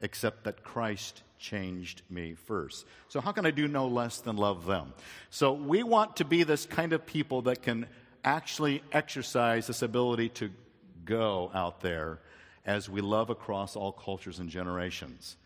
except 0.00 0.44
that 0.44 0.64
Christ 0.64 1.22
changed 1.38 2.02
me 2.10 2.34
first. 2.34 2.86
So, 3.08 3.20
how 3.20 3.32
can 3.32 3.46
I 3.46 3.50
do 3.50 3.68
no 3.68 3.86
less 3.86 4.18
than 4.18 4.36
love 4.36 4.66
them? 4.66 4.92
So, 5.30 5.52
we 5.52 5.82
want 5.82 6.16
to 6.16 6.24
be 6.24 6.42
this 6.42 6.66
kind 6.66 6.92
of 6.92 7.06
people 7.06 7.42
that 7.42 7.62
can 7.62 7.86
actually 8.24 8.82
exercise 8.92 9.66
this 9.66 9.82
ability 9.82 10.28
to 10.30 10.50
go 11.04 11.50
out 11.54 11.80
there 11.80 12.20
as 12.64 12.88
we 12.88 13.00
love 13.00 13.30
across 13.30 13.74
all 13.74 13.92
cultures 13.92 14.38
and 14.38 14.48
generations. 14.48 15.36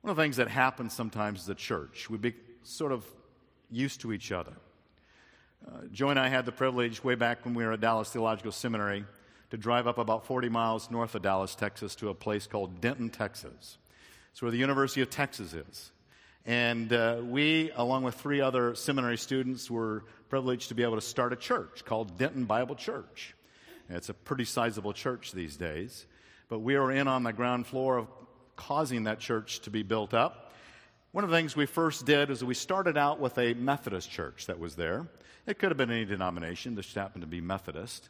One 0.00 0.10
of 0.10 0.16
the 0.16 0.22
things 0.22 0.36
that 0.36 0.48
happens 0.48 0.94
sometimes 0.94 1.40
is 1.40 1.46
the 1.46 1.54
church, 1.54 2.08
we 2.08 2.16
be 2.16 2.34
sort 2.62 2.92
of 2.92 3.04
used 3.70 4.00
to 4.00 4.12
each 4.12 4.32
other. 4.32 4.52
Uh, 5.66 5.82
Joe 5.92 6.08
and 6.08 6.18
I 6.18 6.28
had 6.28 6.46
the 6.46 6.52
privilege 6.52 7.04
way 7.04 7.14
back 7.14 7.44
when 7.44 7.52
we 7.52 7.64
were 7.64 7.72
at 7.72 7.80
Dallas 7.80 8.10
Theological 8.10 8.52
Seminary 8.52 9.04
to 9.50 9.56
drive 9.56 9.86
up 9.86 9.98
about 9.98 10.26
40 10.26 10.48
miles 10.48 10.90
north 10.90 11.14
of 11.14 11.22
Dallas, 11.22 11.54
Texas, 11.54 11.94
to 11.96 12.08
a 12.08 12.14
place 12.14 12.46
called 12.46 12.80
Denton, 12.80 13.10
Texas. 13.10 13.78
It's 14.30 14.40
where 14.40 14.50
the 14.50 14.58
University 14.58 15.00
of 15.00 15.10
Texas 15.10 15.54
is. 15.54 15.92
And 16.46 16.92
uh, 16.92 17.20
we, 17.22 17.70
along 17.74 18.04
with 18.04 18.14
three 18.14 18.40
other 18.40 18.74
seminary 18.74 19.18
students, 19.18 19.70
were 19.70 20.04
privileged 20.28 20.68
to 20.68 20.74
be 20.74 20.82
able 20.82 20.94
to 20.94 21.00
start 21.00 21.32
a 21.32 21.36
church 21.36 21.84
called 21.84 22.16
Denton 22.16 22.44
Bible 22.44 22.76
Church. 22.76 23.34
And 23.88 23.96
it's 23.96 24.08
a 24.08 24.14
pretty 24.14 24.44
sizable 24.44 24.92
church 24.92 25.32
these 25.32 25.56
days. 25.56 26.06
But 26.48 26.60
we 26.60 26.78
were 26.78 26.92
in 26.92 27.08
on 27.08 27.24
the 27.24 27.32
ground 27.32 27.66
floor 27.66 27.98
of 27.98 28.06
causing 28.56 29.04
that 29.04 29.18
church 29.18 29.60
to 29.60 29.70
be 29.70 29.82
built 29.82 30.14
up. 30.14 30.52
One 31.12 31.24
of 31.24 31.30
the 31.30 31.36
things 31.36 31.56
we 31.56 31.66
first 31.66 32.06
did 32.06 32.30
is 32.30 32.44
we 32.44 32.54
started 32.54 32.96
out 32.96 33.18
with 33.18 33.36
a 33.36 33.54
Methodist 33.54 34.10
church 34.10 34.46
that 34.46 34.60
was 34.60 34.76
there. 34.76 35.08
It 35.46 35.58
could 35.58 35.70
have 35.70 35.76
been 35.76 35.90
any 35.90 36.04
denomination, 36.04 36.76
this 36.76 36.94
happened 36.94 37.22
to 37.22 37.26
be 37.26 37.40
Methodist. 37.40 38.08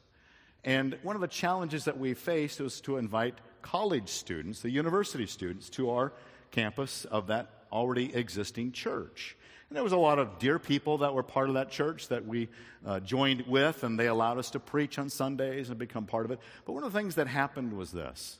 And 0.64 0.98
one 1.02 1.16
of 1.16 1.22
the 1.22 1.28
challenges 1.28 1.84
that 1.86 1.98
we 1.98 2.14
faced 2.14 2.60
was 2.60 2.80
to 2.82 2.96
invite 2.98 3.34
college 3.62 4.08
students, 4.08 4.60
the 4.60 4.70
university 4.70 5.26
students, 5.26 5.70
to 5.70 5.90
our 5.90 6.12
campus 6.50 7.04
of 7.06 7.28
that 7.28 7.50
already 7.72 8.14
existing 8.14 8.72
church. 8.72 9.36
And 9.68 9.76
there 9.76 9.84
was 9.84 9.92
a 9.92 9.96
lot 9.98 10.18
of 10.18 10.38
dear 10.38 10.58
people 10.58 10.98
that 10.98 11.14
were 11.14 11.22
part 11.22 11.48
of 11.48 11.54
that 11.54 11.70
church 11.70 12.08
that 12.08 12.26
we 12.26 12.48
uh, 12.84 12.98
joined 13.00 13.42
with, 13.46 13.84
and 13.84 13.98
they 13.98 14.08
allowed 14.08 14.38
us 14.38 14.50
to 14.50 14.60
preach 14.60 14.98
on 14.98 15.08
Sundays 15.08 15.70
and 15.70 15.78
become 15.78 16.06
part 16.06 16.24
of 16.24 16.32
it. 16.32 16.40
But 16.64 16.72
one 16.72 16.82
of 16.82 16.92
the 16.92 16.98
things 16.98 17.14
that 17.14 17.28
happened 17.28 17.72
was 17.72 17.92
this 17.92 18.38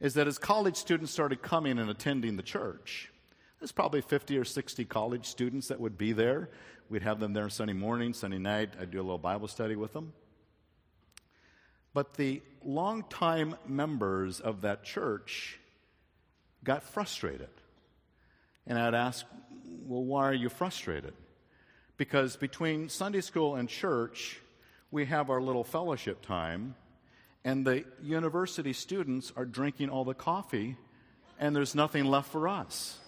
is 0.00 0.14
that 0.14 0.26
as 0.26 0.38
college 0.38 0.76
students 0.76 1.12
started 1.12 1.42
coming 1.42 1.78
and 1.78 1.90
attending 1.90 2.36
the 2.36 2.42
church, 2.42 3.12
there's 3.60 3.70
probably 3.70 4.00
50 4.00 4.38
or 4.38 4.44
60 4.44 4.86
college 4.86 5.26
students 5.26 5.68
that 5.68 5.78
would 5.78 5.98
be 5.98 6.12
there. 6.12 6.48
We'd 6.88 7.02
have 7.02 7.20
them 7.20 7.34
there 7.34 7.48
Sunday 7.50 7.74
morning, 7.74 8.14
Sunday 8.14 8.38
night. 8.38 8.70
I'd 8.80 8.90
do 8.90 8.98
a 8.98 9.02
little 9.02 9.18
Bible 9.18 9.46
study 9.46 9.76
with 9.76 9.92
them. 9.92 10.14
But 11.92 12.14
the 12.14 12.42
longtime 12.64 13.56
members 13.66 14.40
of 14.40 14.60
that 14.62 14.84
church 14.84 15.58
got 16.62 16.82
frustrated. 16.82 17.48
And 18.66 18.78
I'd 18.78 18.94
ask, 18.94 19.26
well, 19.86 20.04
why 20.04 20.28
are 20.28 20.34
you 20.34 20.48
frustrated? 20.48 21.14
Because 21.96 22.36
between 22.36 22.88
Sunday 22.88 23.20
school 23.20 23.56
and 23.56 23.68
church, 23.68 24.40
we 24.90 25.06
have 25.06 25.30
our 25.30 25.40
little 25.40 25.64
fellowship 25.64 26.22
time, 26.22 26.74
and 27.44 27.66
the 27.66 27.84
university 28.02 28.72
students 28.72 29.32
are 29.36 29.44
drinking 29.44 29.90
all 29.90 30.04
the 30.04 30.14
coffee, 30.14 30.76
and 31.38 31.54
there's 31.54 31.74
nothing 31.74 32.04
left 32.04 32.30
for 32.30 32.48
us. 32.48 32.98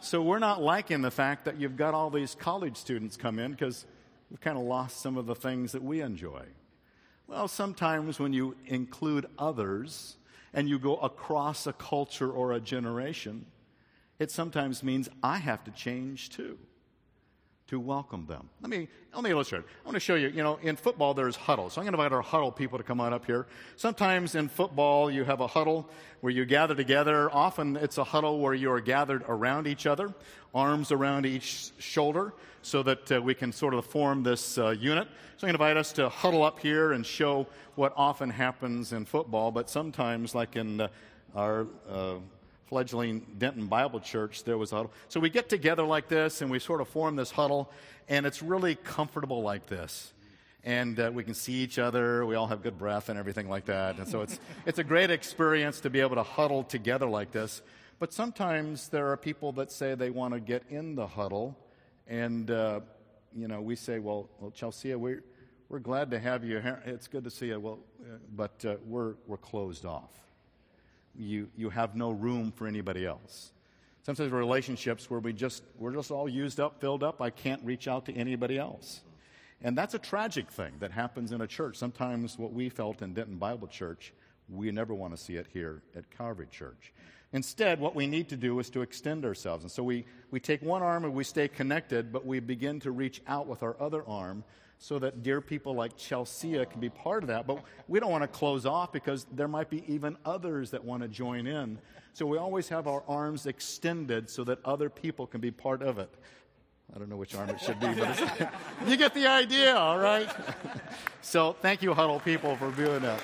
So 0.00 0.20
we're 0.22 0.40
not 0.40 0.60
liking 0.60 1.02
the 1.02 1.10
fact 1.10 1.44
that 1.44 1.60
you've 1.60 1.76
got 1.76 1.94
all 1.94 2.10
these 2.10 2.34
college 2.34 2.76
students 2.76 3.16
come 3.16 3.38
in 3.38 3.52
because 3.52 3.86
we've 4.30 4.40
kind 4.40 4.58
of 4.58 4.64
lost 4.64 5.00
some 5.00 5.16
of 5.16 5.26
the 5.26 5.34
things 5.34 5.72
that 5.72 5.82
we 5.82 6.00
enjoy. 6.00 6.42
Well, 7.32 7.48
sometimes 7.48 8.20
when 8.20 8.34
you 8.34 8.56
include 8.66 9.24
others 9.38 10.16
and 10.52 10.68
you 10.68 10.78
go 10.78 10.96
across 10.96 11.66
a 11.66 11.72
culture 11.72 12.30
or 12.30 12.52
a 12.52 12.60
generation, 12.60 13.46
it 14.18 14.30
sometimes 14.30 14.82
means 14.82 15.08
I 15.22 15.38
have 15.38 15.64
to 15.64 15.70
change 15.70 16.28
too 16.28 16.58
to 17.72 17.80
welcome 17.80 18.26
them. 18.26 18.50
Let 18.60 18.68
me, 18.68 18.86
let 19.14 19.24
me 19.24 19.30
illustrate. 19.30 19.62
I 19.62 19.86
want 19.86 19.94
to 19.94 20.00
show 20.00 20.14
you, 20.14 20.28
you 20.28 20.42
know, 20.42 20.58
in 20.60 20.76
football 20.76 21.14
there's 21.14 21.36
huddles. 21.36 21.72
So 21.72 21.80
I'm 21.80 21.86
going 21.86 21.94
to 21.94 21.98
invite 21.98 22.12
our 22.12 22.20
huddle 22.20 22.52
people 22.52 22.76
to 22.76 22.84
come 22.84 23.00
on 23.00 23.14
up 23.14 23.24
here. 23.24 23.46
Sometimes 23.76 24.34
in 24.34 24.50
football 24.50 25.10
you 25.10 25.24
have 25.24 25.40
a 25.40 25.46
huddle 25.46 25.88
where 26.20 26.30
you 26.34 26.44
gather 26.44 26.74
together. 26.74 27.34
Often 27.34 27.76
it's 27.76 27.96
a 27.96 28.04
huddle 28.04 28.40
where 28.40 28.52
you 28.52 28.70
are 28.70 28.80
gathered 28.82 29.24
around 29.26 29.66
each 29.66 29.86
other, 29.86 30.12
arms 30.54 30.92
around 30.92 31.24
each 31.24 31.70
shoulder, 31.78 32.34
so 32.60 32.82
that 32.82 33.10
uh, 33.10 33.22
we 33.22 33.32
can 33.32 33.52
sort 33.52 33.72
of 33.72 33.86
form 33.86 34.22
this 34.22 34.58
uh, 34.58 34.68
unit. 34.78 35.08
So 35.38 35.46
I'm 35.46 35.54
going 35.54 35.58
to 35.58 35.64
invite 35.64 35.76
us 35.78 35.92
to 35.94 36.10
huddle 36.10 36.42
up 36.42 36.60
here 36.60 36.92
and 36.92 37.06
show 37.06 37.46
what 37.74 37.94
often 37.96 38.28
happens 38.28 38.92
in 38.92 39.06
football, 39.06 39.50
but 39.50 39.70
sometimes, 39.70 40.34
like 40.34 40.56
in 40.56 40.82
uh, 40.82 40.88
our 41.34 41.66
uh, 41.88 42.16
fledgling 42.66 43.26
Denton 43.38 43.66
Bible 43.66 44.00
Church, 44.00 44.44
there 44.44 44.58
was 44.58 44.72
a 44.72 44.76
huddle. 44.76 44.92
So 45.08 45.20
we 45.20 45.30
get 45.30 45.48
together 45.48 45.84
like 45.84 46.08
this 46.08 46.42
and 46.42 46.50
we 46.50 46.58
sort 46.58 46.80
of 46.80 46.88
form 46.88 47.16
this 47.16 47.30
huddle, 47.30 47.70
and 48.08 48.26
it's 48.26 48.42
really 48.42 48.74
comfortable 48.74 49.42
like 49.42 49.66
this. 49.66 50.12
And 50.64 50.98
uh, 51.00 51.10
we 51.12 51.24
can 51.24 51.34
see 51.34 51.54
each 51.54 51.78
other. 51.78 52.24
We 52.24 52.36
all 52.36 52.46
have 52.46 52.62
good 52.62 52.78
breath 52.78 53.08
and 53.08 53.18
everything 53.18 53.48
like 53.48 53.64
that. 53.66 53.98
And 53.98 54.06
so 54.06 54.22
it's, 54.22 54.38
it's 54.66 54.78
a 54.78 54.84
great 54.84 55.10
experience 55.10 55.80
to 55.80 55.90
be 55.90 56.00
able 56.00 56.16
to 56.16 56.22
huddle 56.22 56.62
together 56.62 57.06
like 57.06 57.32
this. 57.32 57.62
But 58.02 58.12
sometimes 58.12 58.88
there 58.88 59.12
are 59.12 59.16
people 59.16 59.52
that 59.52 59.70
say 59.70 59.94
they 59.94 60.10
want 60.10 60.34
to 60.34 60.40
get 60.40 60.64
in 60.68 60.96
the 60.96 61.06
huddle, 61.06 61.56
and 62.08 62.50
uh, 62.50 62.80
you 63.32 63.46
know 63.46 63.60
we 63.60 63.76
say, 63.76 64.00
well, 64.00 64.28
well, 64.40 64.50
Chelsea, 64.50 64.92
we're 64.96 65.22
we're 65.68 65.78
glad 65.78 66.10
to 66.10 66.18
have 66.18 66.42
you 66.42 66.58
here. 66.58 66.82
It's 66.84 67.06
good 67.06 67.22
to 67.22 67.30
see 67.30 67.46
you. 67.46 67.60
Well, 67.60 67.78
uh, 68.02 68.16
but 68.34 68.64
uh, 68.64 68.74
we're 68.84 69.14
we're 69.28 69.36
closed 69.36 69.86
off. 69.86 70.10
You 71.16 71.48
you 71.56 71.70
have 71.70 71.94
no 71.94 72.10
room 72.10 72.52
for 72.52 72.66
anybody 72.66 73.06
else. 73.06 73.52
Sometimes 74.04 74.32
relationships 74.32 75.08
where 75.10 75.20
we 75.20 75.32
just 75.32 75.62
we're 75.78 75.92
just 75.92 76.10
all 76.10 76.28
used 76.28 76.58
up, 76.58 76.80
filled 76.80 77.02
up. 77.02 77.20
I 77.20 77.30
can't 77.30 77.62
reach 77.64 77.86
out 77.86 78.06
to 78.06 78.14
anybody 78.14 78.58
else. 78.58 79.02
And 79.64 79.78
that's 79.78 79.94
a 79.94 79.98
tragic 79.98 80.50
thing 80.50 80.72
that 80.80 80.90
happens 80.90 81.30
in 81.30 81.40
a 81.40 81.46
church. 81.46 81.76
Sometimes 81.76 82.36
what 82.38 82.52
we 82.52 82.68
felt 82.68 83.00
in 83.00 83.14
Denton 83.14 83.36
Bible 83.36 83.68
Church, 83.68 84.12
we 84.48 84.72
never 84.72 84.92
want 84.92 85.16
to 85.16 85.22
see 85.22 85.36
it 85.36 85.46
here 85.52 85.82
at 85.94 86.10
Calvary 86.10 86.48
Church. 86.50 86.92
Instead, 87.32 87.80
what 87.80 87.94
we 87.94 88.06
need 88.06 88.28
to 88.28 88.36
do 88.36 88.58
is 88.58 88.68
to 88.70 88.82
extend 88.82 89.24
ourselves. 89.24 89.64
And 89.64 89.70
so 89.70 89.82
we, 89.82 90.04
we 90.30 90.40
take 90.40 90.60
one 90.62 90.82
arm 90.82 91.04
and 91.04 91.14
we 91.14 91.24
stay 91.24 91.48
connected, 91.48 92.12
but 92.12 92.26
we 92.26 92.40
begin 92.40 92.80
to 92.80 92.90
reach 92.90 93.22
out 93.26 93.46
with 93.46 93.62
our 93.62 93.76
other 93.80 94.04
arm 94.06 94.44
so 94.82 94.98
that 94.98 95.22
dear 95.22 95.40
people 95.40 95.76
like 95.76 95.96
Chelsea 95.96 96.54
can 96.66 96.80
be 96.80 96.88
part 96.88 97.22
of 97.22 97.28
that. 97.28 97.46
But 97.46 97.62
we 97.86 98.00
don't 98.00 98.10
want 98.10 98.22
to 98.22 98.28
close 98.28 98.66
off 98.66 98.90
because 98.90 99.28
there 99.30 99.46
might 99.46 99.70
be 99.70 99.84
even 99.86 100.16
others 100.24 100.72
that 100.72 100.84
want 100.84 101.04
to 101.04 101.08
join 101.08 101.46
in. 101.46 101.78
So 102.14 102.26
we 102.26 102.36
always 102.36 102.68
have 102.68 102.88
our 102.88 103.04
arms 103.06 103.46
extended 103.46 104.28
so 104.28 104.42
that 104.42 104.58
other 104.64 104.90
people 104.90 105.24
can 105.28 105.40
be 105.40 105.52
part 105.52 105.82
of 105.82 106.00
it. 106.00 106.12
I 106.92 106.98
don't 106.98 107.08
know 107.08 107.14
which 107.14 107.32
arm 107.36 107.50
it 107.50 107.60
should 107.60 107.78
be, 107.78 107.94
but 107.94 108.52
you 108.88 108.96
get 108.96 109.14
the 109.14 109.28
idea, 109.28 109.72
all 109.76 110.00
right? 110.00 110.28
so 111.22 111.52
thank 111.52 111.80
you, 111.80 111.94
Huddle 111.94 112.18
people, 112.18 112.56
for 112.56 112.72
doing 112.72 113.02
that. 113.02 113.22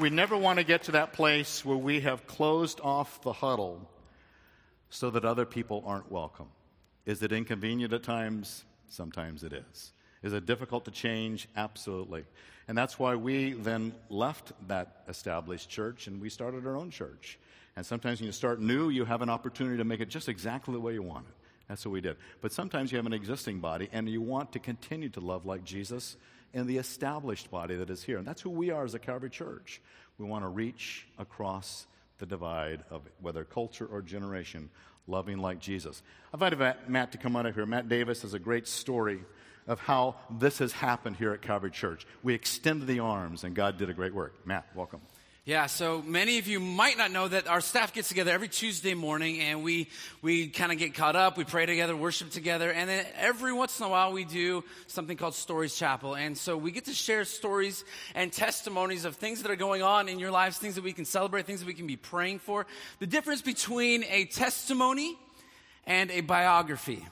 We 0.00 0.10
never 0.10 0.36
want 0.36 0.58
to 0.58 0.64
get 0.64 0.82
to 0.84 0.92
that 0.92 1.12
place 1.12 1.64
where 1.64 1.76
we 1.76 2.00
have 2.00 2.26
closed 2.26 2.80
off 2.80 3.22
the 3.22 3.32
huddle 3.32 3.88
so 4.88 5.10
that 5.10 5.24
other 5.24 5.46
people 5.46 5.84
aren't 5.86 6.10
welcome. 6.10 6.48
Is 7.06 7.22
it 7.22 7.32
inconvenient 7.32 7.92
at 7.92 8.02
times? 8.02 8.64
Sometimes 8.88 9.44
it 9.44 9.52
is. 9.52 9.92
Is 10.22 10.32
it 10.32 10.46
difficult 10.46 10.84
to 10.84 10.90
change? 10.90 11.48
Absolutely. 11.56 12.24
And 12.68 12.76
that's 12.76 12.98
why 12.98 13.16
we 13.16 13.54
then 13.54 13.94
left 14.10 14.52
that 14.68 15.02
established 15.08 15.68
church 15.68 16.06
and 16.06 16.20
we 16.20 16.28
started 16.28 16.66
our 16.66 16.76
own 16.76 16.90
church. 16.90 17.38
And 17.76 17.86
sometimes 17.86 18.20
when 18.20 18.26
you 18.26 18.32
start 18.32 18.60
new, 18.60 18.90
you 18.90 19.04
have 19.04 19.22
an 19.22 19.30
opportunity 19.30 19.78
to 19.78 19.84
make 19.84 20.00
it 20.00 20.08
just 20.08 20.28
exactly 20.28 20.74
the 20.74 20.80
way 20.80 20.92
you 20.92 21.02
want 21.02 21.26
it. 21.26 21.34
That's 21.68 21.84
what 21.86 21.92
we 21.92 22.00
did. 22.00 22.16
But 22.40 22.52
sometimes 22.52 22.92
you 22.92 22.96
have 22.98 23.06
an 23.06 23.12
existing 23.12 23.60
body 23.60 23.88
and 23.92 24.08
you 24.08 24.20
want 24.20 24.52
to 24.52 24.58
continue 24.58 25.08
to 25.10 25.20
love 25.20 25.46
like 25.46 25.64
Jesus 25.64 26.16
in 26.52 26.66
the 26.66 26.78
established 26.78 27.50
body 27.50 27.76
that 27.76 27.90
is 27.90 28.02
here. 28.02 28.18
And 28.18 28.26
that's 28.26 28.42
who 28.42 28.50
we 28.50 28.70
are 28.70 28.84
as 28.84 28.94
a 28.94 28.98
Calvary 28.98 29.30
Church. 29.30 29.80
We 30.18 30.26
want 30.26 30.44
to 30.44 30.48
reach 30.48 31.06
across 31.18 31.86
the 32.18 32.26
divide 32.26 32.84
of 32.90 33.02
whether 33.20 33.44
culture 33.44 33.86
or 33.86 34.02
generation, 34.02 34.68
loving 35.06 35.38
like 35.38 35.58
Jesus. 35.58 36.02
I've 36.32 36.42
invited 36.42 36.88
Matt 36.88 37.12
to 37.12 37.18
come 37.18 37.36
out 37.36 37.46
of 37.46 37.54
here. 37.54 37.66
Matt 37.66 37.88
Davis 37.88 38.22
has 38.22 38.34
a 38.34 38.38
great 38.38 38.68
story 38.68 39.20
of 39.66 39.80
how 39.80 40.16
this 40.30 40.58
has 40.58 40.72
happened 40.72 41.16
here 41.16 41.32
at 41.32 41.42
Calvary 41.42 41.70
Church. 41.70 42.06
We 42.22 42.34
extended 42.34 42.86
the 42.86 43.00
arms, 43.00 43.44
and 43.44 43.54
God 43.54 43.78
did 43.78 43.90
a 43.90 43.94
great 43.94 44.14
work. 44.14 44.34
Matt, 44.46 44.66
welcome. 44.74 45.00
Yeah, 45.46 45.66
so 45.66 46.02
many 46.02 46.36
of 46.36 46.46
you 46.48 46.60
might 46.60 46.98
not 46.98 47.12
know 47.12 47.26
that 47.26 47.48
our 47.48 47.62
staff 47.62 47.94
gets 47.94 48.08
together 48.08 48.30
every 48.30 48.46
Tuesday 48.46 48.92
morning 48.92 49.40
and 49.40 49.64
we, 49.64 49.88
we 50.20 50.48
kind 50.48 50.70
of 50.70 50.76
get 50.76 50.92
caught 50.92 51.16
up, 51.16 51.38
we 51.38 51.44
pray 51.44 51.64
together, 51.64 51.96
worship 51.96 52.28
together, 52.28 52.70
and 52.70 52.90
then 52.90 53.06
every 53.16 53.50
once 53.50 53.80
in 53.80 53.86
a 53.86 53.88
while 53.88 54.12
we 54.12 54.26
do 54.26 54.62
something 54.86 55.16
called 55.16 55.34
Stories 55.34 55.74
Chapel. 55.74 56.14
And 56.14 56.36
so 56.36 56.58
we 56.58 56.72
get 56.72 56.84
to 56.84 56.92
share 56.92 57.24
stories 57.24 57.86
and 58.14 58.30
testimonies 58.30 59.06
of 59.06 59.16
things 59.16 59.40
that 59.40 59.50
are 59.50 59.56
going 59.56 59.80
on 59.80 60.10
in 60.10 60.18
your 60.18 60.30
lives, 60.30 60.58
things 60.58 60.74
that 60.74 60.84
we 60.84 60.92
can 60.92 61.06
celebrate, 61.06 61.46
things 61.46 61.60
that 61.60 61.66
we 61.66 61.74
can 61.74 61.86
be 61.86 61.96
praying 61.96 62.40
for. 62.40 62.66
The 62.98 63.06
difference 63.06 63.40
between 63.40 64.04
a 64.10 64.26
testimony 64.26 65.16
and 65.86 66.10
a 66.10 66.20
biography. 66.20 67.02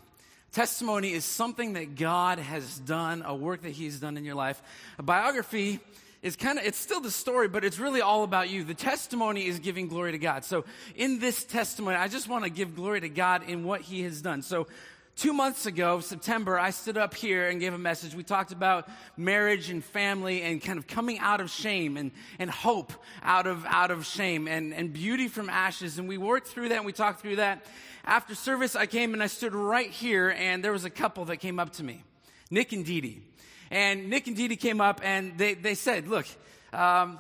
Testimony 0.52 1.14
is 1.14 1.24
something 1.24 1.72
that 1.72 1.94
God 1.94 2.38
has 2.38 2.78
done, 2.80 3.22
a 3.24 3.34
work 3.34 3.62
that 3.62 3.72
He's 3.72 3.98
done 4.00 4.18
in 4.18 4.26
your 4.26 4.34
life. 4.34 4.60
A 4.98 5.02
biography 5.02 5.80
is 6.22 6.36
kind 6.36 6.58
of, 6.58 6.64
it's 6.64 6.78
still 6.78 7.00
the 7.00 7.10
story, 7.10 7.48
but 7.48 7.64
it's 7.64 7.78
really 7.78 8.00
all 8.00 8.24
about 8.24 8.50
you. 8.50 8.64
The 8.64 8.74
testimony 8.74 9.46
is 9.46 9.58
giving 9.58 9.88
glory 9.88 10.12
to 10.12 10.18
God. 10.18 10.44
So 10.44 10.64
in 10.96 11.18
this 11.20 11.44
testimony, 11.44 11.96
I 11.96 12.08
just 12.08 12.28
want 12.28 12.44
to 12.44 12.50
give 12.50 12.74
glory 12.74 13.00
to 13.00 13.08
God 13.08 13.48
in 13.48 13.64
what 13.64 13.82
He 13.82 14.02
has 14.02 14.20
done. 14.20 14.42
So 14.42 14.66
two 15.14 15.32
months 15.32 15.66
ago, 15.66 16.00
September, 16.00 16.58
I 16.58 16.70
stood 16.70 16.96
up 16.96 17.14
here 17.14 17.48
and 17.48 17.60
gave 17.60 17.72
a 17.72 17.78
message. 17.78 18.14
We 18.14 18.24
talked 18.24 18.50
about 18.50 18.88
marriage 19.16 19.70
and 19.70 19.84
family 19.84 20.42
and 20.42 20.60
kind 20.60 20.78
of 20.78 20.88
coming 20.88 21.18
out 21.20 21.40
of 21.40 21.50
shame 21.50 21.96
and, 21.96 22.10
and 22.38 22.50
hope 22.50 22.92
out 23.22 23.46
of, 23.46 23.64
out 23.66 23.92
of 23.92 24.04
shame 24.04 24.48
and, 24.48 24.74
and 24.74 24.92
beauty 24.92 25.28
from 25.28 25.48
ashes. 25.48 25.98
And 25.98 26.08
we 26.08 26.18
worked 26.18 26.48
through 26.48 26.70
that 26.70 26.78
and 26.78 26.86
we 26.86 26.92
talked 26.92 27.20
through 27.20 27.36
that. 27.36 27.64
After 28.04 28.34
service, 28.34 28.74
I 28.74 28.86
came 28.86 29.12
and 29.12 29.22
I 29.22 29.26
stood 29.26 29.54
right 29.54 29.90
here 29.90 30.30
and 30.30 30.64
there 30.64 30.72
was 30.72 30.84
a 30.84 30.90
couple 30.90 31.26
that 31.26 31.36
came 31.36 31.60
up 31.60 31.74
to 31.74 31.84
me, 31.84 32.02
Nick 32.50 32.72
and 32.72 32.84
Dee 32.84 33.00
Dee. 33.00 33.27
And 33.70 34.08
Nick 34.08 34.26
and 34.26 34.36
Dee 34.36 34.56
came 34.56 34.80
up 34.80 35.00
and 35.02 35.36
they, 35.36 35.54
they 35.54 35.74
said, 35.74 36.08
Look, 36.08 36.26
um, 36.72 37.18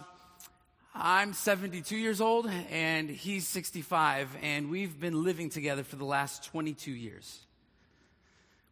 I'm 0.94 1.32
72 1.32 1.96
years 1.96 2.20
old 2.20 2.50
and 2.70 3.08
he's 3.08 3.46
65, 3.46 4.36
and 4.42 4.70
we've 4.70 4.98
been 4.98 5.22
living 5.22 5.50
together 5.50 5.84
for 5.84 5.96
the 5.96 6.04
last 6.04 6.44
22 6.44 6.90
years. 6.90 7.40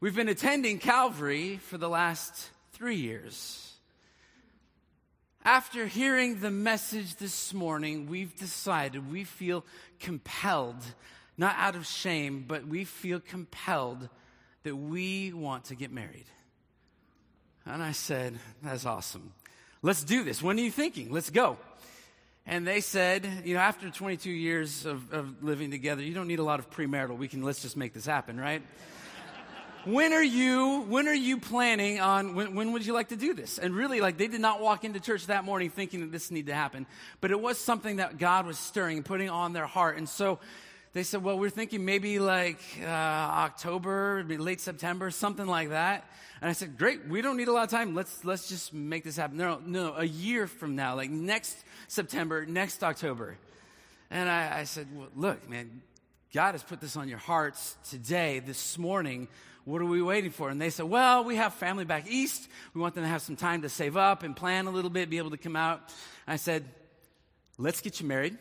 We've 0.00 0.14
been 0.14 0.28
attending 0.28 0.78
Calvary 0.78 1.58
for 1.58 1.78
the 1.78 1.88
last 1.88 2.50
three 2.72 2.96
years. 2.96 3.74
After 5.44 5.86
hearing 5.86 6.40
the 6.40 6.50
message 6.50 7.16
this 7.16 7.54
morning, 7.54 8.08
we've 8.08 8.36
decided 8.36 9.12
we 9.12 9.22
feel 9.22 9.64
compelled, 10.00 10.82
not 11.38 11.54
out 11.56 11.76
of 11.76 11.86
shame, 11.86 12.44
but 12.48 12.66
we 12.66 12.84
feel 12.84 13.20
compelled 13.20 14.08
that 14.64 14.74
we 14.74 15.32
want 15.32 15.66
to 15.66 15.76
get 15.76 15.92
married. 15.92 16.26
And 17.66 17.82
I 17.82 17.92
said, 17.92 18.38
That's 18.62 18.86
awesome. 18.86 19.32
Let's 19.82 20.04
do 20.04 20.24
this. 20.24 20.42
When 20.42 20.58
are 20.58 20.62
you 20.62 20.70
thinking? 20.70 21.12
Let's 21.12 21.30
go. 21.30 21.58
And 22.46 22.66
they 22.66 22.80
said, 22.80 23.28
you 23.44 23.54
know, 23.54 23.60
after 23.60 23.90
22 23.90 24.30
years 24.30 24.86
of, 24.86 25.12
of 25.12 25.42
living 25.42 25.72
together, 25.72 26.00
you 26.02 26.14
don't 26.14 26.28
need 26.28 26.38
a 26.38 26.44
lot 26.44 26.60
of 26.60 26.70
premarital. 26.70 27.18
We 27.18 27.26
can, 27.26 27.42
let's 27.42 27.60
just 27.60 27.76
make 27.76 27.92
this 27.92 28.06
happen, 28.06 28.38
right? 28.38 28.62
when 29.84 30.12
are 30.12 30.22
you 30.22 30.82
when 30.82 31.08
are 31.08 31.14
you 31.14 31.38
planning 31.38 31.98
on 31.98 32.34
when, 32.36 32.54
when 32.54 32.72
would 32.72 32.86
you 32.86 32.92
like 32.92 33.08
to 33.08 33.16
do 33.16 33.34
this 33.34 33.58
and 33.58 33.74
really 33.74 34.00
like 34.00 34.16
they 34.16 34.26
did 34.26 34.40
not 34.40 34.60
walk 34.60 34.84
into 34.84 34.98
church 34.98 35.26
that 35.26 35.44
morning 35.44 35.70
thinking 35.70 36.00
that 36.00 36.10
this 36.10 36.32
needed 36.32 36.48
to 36.48 36.54
happen 36.54 36.86
but 37.20 37.30
it 37.30 37.40
was 37.40 37.56
something 37.56 37.96
that 37.96 38.18
god 38.18 38.46
was 38.46 38.58
stirring 38.58 38.96
and 38.96 39.06
putting 39.06 39.30
on 39.30 39.52
their 39.52 39.66
heart 39.66 39.96
and 39.96 40.08
so 40.08 40.40
they 40.96 41.02
said 41.02 41.22
well 41.22 41.38
we're 41.38 41.50
thinking 41.50 41.84
maybe 41.84 42.18
like 42.18 42.60
uh, 42.82 42.86
october 42.86 44.24
late 44.26 44.60
september 44.60 45.10
something 45.10 45.46
like 45.46 45.68
that 45.68 46.08
and 46.40 46.50
I 46.50 46.52
said, 46.52 46.76
great, 46.76 47.06
we 47.08 47.22
don't 47.22 47.38
need 47.38 47.48
a 47.48 47.52
lot 47.52 47.64
of 47.64 47.70
time. 47.70 47.94
Let's, 47.94 48.24
let's 48.24 48.48
just 48.48 48.74
make 48.74 49.04
this 49.04 49.16
happen. 49.16 49.38
No, 49.38 49.58
no, 49.64 49.94
a 49.96 50.04
year 50.04 50.46
from 50.46 50.76
now, 50.76 50.94
like 50.94 51.10
next 51.10 51.56
September, 51.88 52.44
next 52.44 52.84
October. 52.84 53.38
And 54.10 54.28
I, 54.28 54.60
I 54.60 54.64
said, 54.64 54.86
well, 54.94 55.08
look, 55.16 55.48
man, 55.48 55.80
God 56.34 56.52
has 56.52 56.62
put 56.62 56.80
this 56.80 56.96
on 56.96 57.08
your 57.08 57.18
hearts 57.18 57.76
today, 57.88 58.40
this 58.40 58.76
morning. 58.76 59.28
What 59.64 59.80
are 59.80 59.86
we 59.86 60.02
waiting 60.02 60.30
for? 60.30 60.50
And 60.50 60.60
they 60.60 60.70
said, 60.70 60.86
well, 60.86 61.24
we 61.24 61.36
have 61.36 61.54
family 61.54 61.86
back 61.86 62.06
east. 62.08 62.48
We 62.74 62.80
want 62.80 62.94
them 62.94 63.04
to 63.04 63.08
have 63.08 63.22
some 63.22 63.36
time 63.36 63.62
to 63.62 63.68
save 63.68 63.96
up 63.96 64.22
and 64.22 64.36
plan 64.36 64.66
a 64.66 64.70
little 64.70 64.90
bit, 64.90 65.08
be 65.08 65.18
able 65.18 65.30
to 65.30 65.38
come 65.38 65.56
out. 65.56 65.92
I 66.26 66.36
said, 66.36 66.64
let's 67.56 67.80
get 67.80 67.98
you 68.00 68.06
married. 68.06 68.36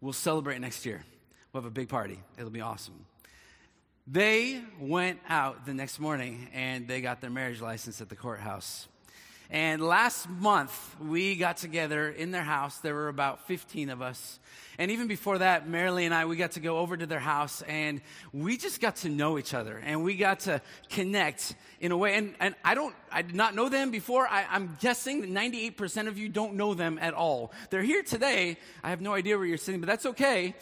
We'll 0.00 0.12
celebrate 0.12 0.60
next 0.60 0.86
year. 0.86 1.02
We'll 1.58 1.64
have 1.64 1.72
a 1.72 1.74
big 1.74 1.88
party. 1.88 2.20
It'll 2.38 2.50
be 2.50 2.60
awesome. 2.60 3.04
They 4.06 4.62
went 4.78 5.18
out 5.28 5.66
the 5.66 5.74
next 5.74 5.98
morning 5.98 6.50
and 6.54 6.86
they 6.86 7.00
got 7.00 7.20
their 7.20 7.30
marriage 7.30 7.60
license 7.60 8.00
at 8.00 8.08
the 8.08 8.14
courthouse. 8.14 8.86
And 9.50 9.82
last 9.82 10.28
month, 10.28 10.94
we 11.00 11.34
got 11.34 11.56
together 11.56 12.10
in 12.10 12.30
their 12.30 12.44
house. 12.44 12.78
There 12.78 12.94
were 12.94 13.08
about 13.08 13.48
15 13.48 13.90
of 13.90 14.00
us. 14.02 14.38
And 14.78 14.92
even 14.92 15.08
before 15.08 15.38
that, 15.38 15.66
Marilee 15.66 16.04
and 16.04 16.14
I, 16.14 16.26
we 16.26 16.36
got 16.36 16.52
to 16.52 16.60
go 16.60 16.78
over 16.78 16.96
to 16.96 17.06
their 17.06 17.18
house 17.18 17.60
and 17.62 18.02
we 18.32 18.56
just 18.56 18.80
got 18.80 18.94
to 18.96 19.08
know 19.08 19.36
each 19.36 19.52
other 19.52 19.82
and 19.84 20.04
we 20.04 20.14
got 20.14 20.40
to 20.40 20.62
connect 20.90 21.56
in 21.80 21.90
a 21.90 21.96
way. 21.96 22.14
And, 22.14 22.36
and 22.38 22.54
I 22.62 22.76
don't, 22.76 22.94
I 23.10 23.22
did 23.22 23.34
not 23.34 23.56
know 23.56 23.68
them 23.68 23.90
before. 23.90 24.28
I, 24.28 24.46
I'm 24.48 24.76
guessing 24.80 25.22
that 25.22 25.30
98% 25.30 26.06
of 26.06 26.18
you 26.18 26.28
don't 26.28 26.54
know 26.54 26.74
them 26.74 27.00
at 27.02 27.14
all. 27.14 27.50
They're 27.70 27.82
here 27.82 28.04
today. 28.04 28.58
I 28.84 28.90
have 28.90 29.00
no 29.00 29.12
idea 29.12 29.36
where 29.36 29.46
you're 29.46 29.56
sitting, 29.56 29.80
but 29.80 29.88
that's 29.88 30.06
okay 30.06 30.54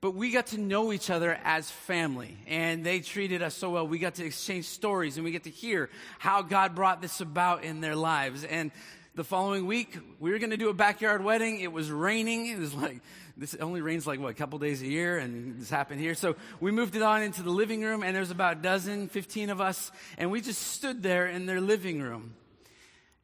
but 0.00 0.12
we 0.12 0.30
got 0.30 0.48
to 0.48 0.58
know 0.58 0.92
each 0.92 1.10
other 1.10 1.38
as 1.44 1.70
family 1.70 2.36
and 2.46 2.84
they 2.84 3.00
treated 3.00 3.42
us 3.42 3.54
so 3.54 3.70
well. 3.70 3.86
We 3.86 3.98
got 3.98 4.14
to 4.16 4.24
exchange 4.24 4.66
stories 4.66 5.16
and 5.16 5.24
we 5.24 5.32
get 5.32 5.44
to 5.44 5.50
hear 5.50 5.90
how 6.18 6.42
god 6.42 6.74
brought 6.74 7.02
this 7.02 7.20
about 7.20 7.64
in 7.64 7.80
their 7.80 7.96
lives. 7.96 8.44
And 8.44 8.70
the 9.14 9.24
following 9.24 9.66
week 9.66 9.98
we 10.20 10.30
were 10.30 10.38
going 10.38 10.50
to 10.50 10.56
do 10.56 10.68
a 10.68 10.74
backyard 10.74 11.24
wedding. 11.24 11.60
It 11.60 11.72
was 11.72 11.90
raining. 11.90 12.46
It 12.46 12.58
was 12.58 12.74
like 12.74 13.00
this 13.36 13.56
only 13.56 13.80
rains 13.80 14.06
like 14.06 14.20
what 14.20 14.30
a 14.30 14.34
couple 14.34 14.58
days 14.58 14.82
a 14.82 14.86
year 14.86 15.18
and 15.18 15.60
this 15.60 15.70
happened 15.70 16.00
here. 16.00 16.14
So 16.14 16.36
we 16.60 16.70
moved 16.70 16.94
it 16.94 17.02
on 17.02 17.22
into 17.22 17.42
the 17.42 17.50
living 17.50 17.82
room 17.82 18.04
and 18.04 18.14
there's 18.14 18.30
about 18.30 18.58
a 18.58 18.60
dozen 18.60 19.08
15 19.08 19.50
of 19.50 19.60
us 19.60 19.90
and 20.16 20.30
we 20.30 20.40
just 20.40 20.62
stood 20.62 21.02
there 21.02 21.26
in 21.26 21.46
their 21.46 21.60
living 21.60 22.00
room. 22.00 22.34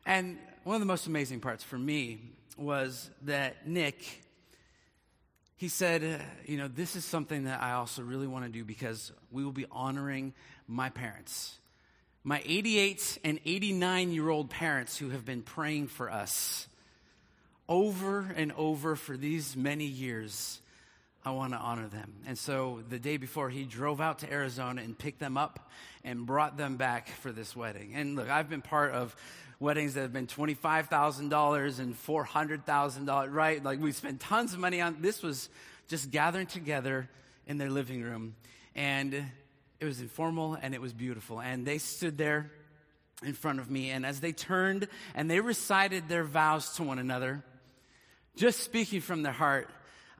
And 0.06 0.38
one 0.64 0.74
of 0.74 0.80
the 0.80 0.86
most 0.86 1.06
amazing 1.06 1.40
parts 1.40 1.62
for 1.62 1.78
me 1.78 2.20
was 2.56 3.10
that 3.22 3.66
Nick, 3.66 4.23
he 5.56 5.68
said, 5.68 6.02
uh, 6.02 6.22
you 6.46 6.56
know, 6.56 6.68
this 6.68 6.96
is 6.96 7.04
something 7.04 7.44
that 7.44 7.62
I 7.62 7.72
also 7.72 8.02
really 8.02 8.26
want 8.26 8.44
to 8.44 8.50
do 8.50 8.64
because 8.64 9.12
we 9.30 9.44
will 9.44 9.52
be 9.52 9.66
honoring 9.70 10.34
my 10.66 10.90
parents. 10.90 11.58
My 12.24 12.42
88 12.44 13.18
and 13.24 13.38
89 13.44 14.12
year 14.12 14.28
old 14.30 14.50
parents 14.50 14.96
who 14.96 15.10
have 15.10 15.24
been 15.24 15.42
praying 15.42 15.88
for 15.88 16.10
us 16.10 16.66
over 17.68 18.32
and 18.36 18.52
over 18.52 18.96
for 18.96 19.16
these 19.16 19.56
many 19.56 19.84
years. 19.84 20.60
I 21.26 21.30
want 21.30 21.54
to 21.54 21.58
honor 21.58 21.88
them. 21.88 22.12
And 22.26 22.36
so 22.36 22.82
the 22.90 22.98
day 22.98 23.16
before, 23.16 23.48
he 23.48 23.64
drove 23.64 24.00
out 24.00 24.18
to 24.18 24.30
Arizona 24.30 24.82
and 24.82 24.98
picked 24.98 25.20
them 25.20 25.38
up 25.38 25.70
and 26.04 26.26
brought 26.26 26.58
them 26.58 26.76
back 26.76 27.08
for 27.08 27.32
this 27.32 27.56
wedding. 27.56 27.92
And 27.94 28.14
look, 28.16 28.28
I've 28.28 28.50
been 28.50 28.60
part 28.60 28.92
of 28.92 29.16
weddings 29.60 29.94
that 29.94 30.02
have 30.02 30.12
been 30.12 30.26
$25,000 30.26 31.78
and 31.78 31.94
$400,000, 31.94 33.32
right? 33.32 33.62
Like 33.62 33.80
we 33.80 33.92
spent 33.92 34.20
tons 34.20 34.52
of 34.52 34.58
money 34.58 34.80
on 34.80 35.00
this 35.00 35.22
was 35.22 35.48
just 35.88 36.10
gathering 36.10 36.46
together 36.46 37.08
in 37.46 37.58
their 37.58 37.70
living 37.70 38.02
room. 38.02 38.34
And 38.74 39.14
it 39.80 39.84
was 39.84 40.00
informal 40.00 40.58
and 40.60 40.74
it 40.74 40.80
was 40.80 40.92
beautiful. 40.92 41.40
And 41.40 41.66
they 41.66 41.78
stood 41.78 42.18
there 42.18 42.50
in 43.22 43.32
front 43.32 43.60
of 43.60 43.70
me. 43.70 43.90
And 43.90 44.04
as 44.04 44.20
they 44.20 44.32
turned 44.32 44.88
and 45.14 45.30
they 45.30 45.40
recited 45.40 46.08
their 46.08 46.24
vows 46.24 46.74
to 46.76 46.82
one 46.82 46.98
another, 46.98 47.44
just 48.36 48.60
speaking 48.60 49.00
from 49.00 49.22
their 49.22 49.32
heart, 49.32 49.70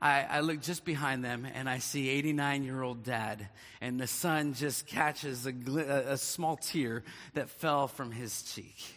I, 0.01 0.25
I, 0.29 0.39
look 0.41 0.61
just 0.61 0.85
behind 0.85 1.23
them 1.23 1.47
and 1.53 1.69
I 1.69 1.79
see 1.79 2.09
89 2.09 2.63
year 2.63 2.81
old 2.81 3.03
dad, 3.03 3.47
and 3.81 3.99
the 3.99 4.07
sun 4.07 4.53
just 4.53 4.87
catches 4.87 5.47
a, 5.47 5.53
a 6.07 6.17
small 6.17 6.57
tear 6.57 7.03
that 7.33 7.49
fell 7.49 7.87
from 7.87 8.11
his 8.11 8.43
cheek. 8.43 8.94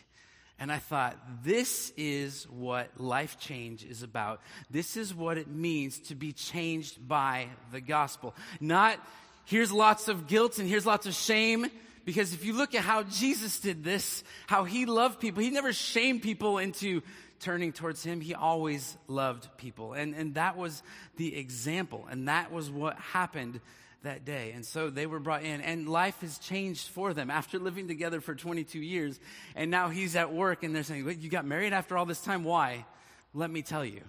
And 0.59 0.73
I 0.73 0.79
thought, 0.79 1.17
this 1.45 1.93
is 1.97 2.45
what 2.51 3.01
life 3.01 3.39
change 3.39 3.85
is 3.85 4.03
about. 4.03 4.41
This 4.71 4.97
is 4.97 5.15
what 5.15 5.39
it 5.39 5.49
means 5.49 5.99
to 6.09 6.17
be 6.17 6.33
changed 6.33 7.07
by 7.07 7.49
the 7.71 7.81
gospel. 7.81 8.35
Not 8.61 8.99
here's 9.45 9.71
lots 9.71 10.09
of 10.09 10.27
guilt 10.27 10.59
and 10.59 10.69
here's 10.69 10.85
lots 10.85 11.07
of 11.07 11.15
shame. 11.15 11.67
Because 12.05 12.33
if 12.33 12.45
you 12.45 12.55
look 12.55 12.75
at 12.75 12.83
how 12.83 13.03
Jesus 13.03 13.61
did 13.61 13.85
this, 13.85 14.25
how 14.47 14.65
he 14.65 14.87
loved 14.87 15.21
people, 15.21 15.43
he 15.43 15.51
never 15.51 15.73
shamed 15.73 16.23
people 16.23 16.59
into 16.59 17.03
turning 17.39 17.73
towards 17.73 18.03
him, 18.03 18.21
he 18.21 18.35
always 18.35 18.97
loved 19.07 19.49
people. 19.59 19.93
And, 19.93 20.15
and 20.15 20.35
that 20.35 20.57
was 20.57 20.83
the 21.17 21.37
example. 21.37 22.07
And 22.11 22.29
that 22.29 22.51
was 22.51 22.71
what 22.71 22.97
happened 22.97 23.61
that 24.03 24.25
day. 24.25 24.53
And 24.55 24.65
so 24.65 24.91
they 24.91 25.07
were 25.07 25.19
brought 25.19 25.43
in, 25.43 25.61
and 25.61 25.89
life 25.89 26.21
has 26.21 26.39
changed 26.39 26.89
for 26.89 27.13
them 27.13 27.31
after 27.31 27.59
living 27.59 27.89
together 27.89 28.21
for 28.21 28.35
22 28.35 28.79
years. 28.79 29.19
And 29.55 29.71
now 29.71 29.89
he's 29.89 30.17
at 30.17 30.33
work, 30.33 30.63
and 30.63 30.75
they're 30.75 30.83
saying, 30.83 31.05
Wait, 31.05 31.19
you 31.19 31.31
got 31.31 31.45
married 31.45 31.73
after 31.73 31.97
all 31.97 32.07
this 32.07 32.21
time? 32.21 32.45
Why? 32.45 32.85
Let 33.35 33.51
me 33.51 33.63
tell 33.63 33.85
you. 33.85 34.03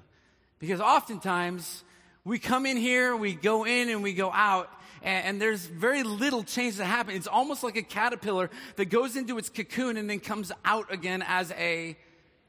Because 0.60 0.82
oftentimes, 0.82 1.84
we 2.24 2.38
come 2.40 2.66
in 2.66 2.78
here, 2.78 3.16
we 3.16 3.34
go 3.34 3.66
in, 3.66 3.90
and 3.90 4.04
we 4.04 4.14
go 4.14 4.32
out, 4.32 4.70
and, 5.02 5.26
and 5.26 5.42
there's 5.42 5.66
very 5.66 6.04
little 6.04 6.44
change 6.44 6.78
that 6.78 6.86
happens. 6.86 7.18
It's 7.18 7.28
almost 7.28 7.64
like 7.64 7.76
a 7.76 7.82
caterpillar 7.82 8.50
that 8.76 8.86
goes 8.86 9.16
into 9.16 9.38
its 9.38 9.50
cocoon 9.50 9.98
and 9.98 10.10
then 10.10 10.20
comes 10.20 10.52
out 10.66 10.94
again 10.94 11.24
as 11.26 11.52
a 11.52 11.98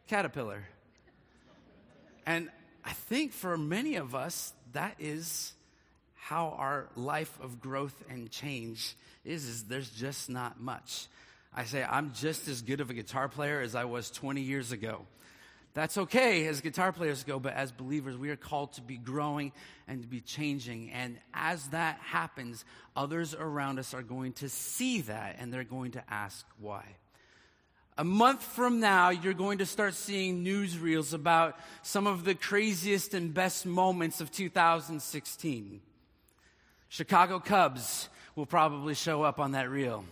caterpillar. 0.09 0.64
And 2.26 2.50
I 2.85 2.92
think 2.92 3.33
for 3.33 3.57
many 3.57 3.96
of 3.96 4.14
us, 4.14 4.53
that 4.72 4.96
is 4.98 5.53
how 6.20 6.54
our 6.59 6.87
life 6.96 7.37
of 7.42 7.61
growth 7.61 8.04
and 8.09 8.30
change 8.30 8.94
is, 9.24 9.46
is 9.46 9.64
there's 9.64 9.90
just 9.90 10.28
not 10.28 10.61
much. 10.61 11.06
I 11.54 11.64
say 11.64 11.83
I'm 11.83 12.12
just 12.14 12.46
as 12.46 12.62
good 12.62 12.80
of 12.80 12.90
a 12.90 12.94
guitar 12.94 13.28
player 13.28 13.61
as 13.61 13.74
I 13.74 13.85
was 13.85 14.11
20 14.11 14.40
years 14.40 14.70
ago. 14.70 15.06
That's 15.72 15.96
okay 15.96 16.46
as 16.46 16.61
guitar 16.61 16.92
players 16.92 17.22
go, 17.24 17.38
but 17.38 17.54
as 17.54 17.72
believers, 17.72 18.16
we 18.16 18.30
are 18.30 18.37
called 18.37 18.72
to 18.74 18.83
be 18.83 18.96
growing 18.96 19.52
and 19.88 20.02
to 20.02 20.09
be 20.09 20.20
changing. 20.20 20.90
And 20.90 21.16
as 21.33 21.66
that 21.68 21.98
happens, 22.00 22.64
others 22.94 23.35
around 23.35 23.78
us 23.78 23.94
are 23.94 24.02
going 24.02 24.33
to 24.35 24.48
see 24.48 25.00
that 25.02 25.37
and 25.38 25.52
they're 25.52 25.64
going 25.64 25.92
to 25.92 26.04
ask 26.12 26.44
why. 26.59 26.85
A 27.96 28.04
month 28.04 28.42
from 28.42 28.80
now, 28.80 29.11
you're 29.11 29.33
going 29.33 29.59
to 29.59 29.66
start 29.66 29.94
seeing 29.94 30.44
newsreels 30.44 31.14
about 31.14 31.59
some 31.83 32.06
of 32.06 32.24
the 32.24 32.35
craziest 32.35 33.14
and 33.14 33.33
best 33.33 33.64
moments 33.64 34.20
of 34.20 34.30
2016. 34.30 35.80
Chicago 36.90 37.38
Cubs 37.38 38.09
will 38.35 38.46
probably 38.46 38.94
show 38.94 39.22
up 39.22 39.38
on 39.38 39.53
that 39.53 39.70
reel. 39.70 40.05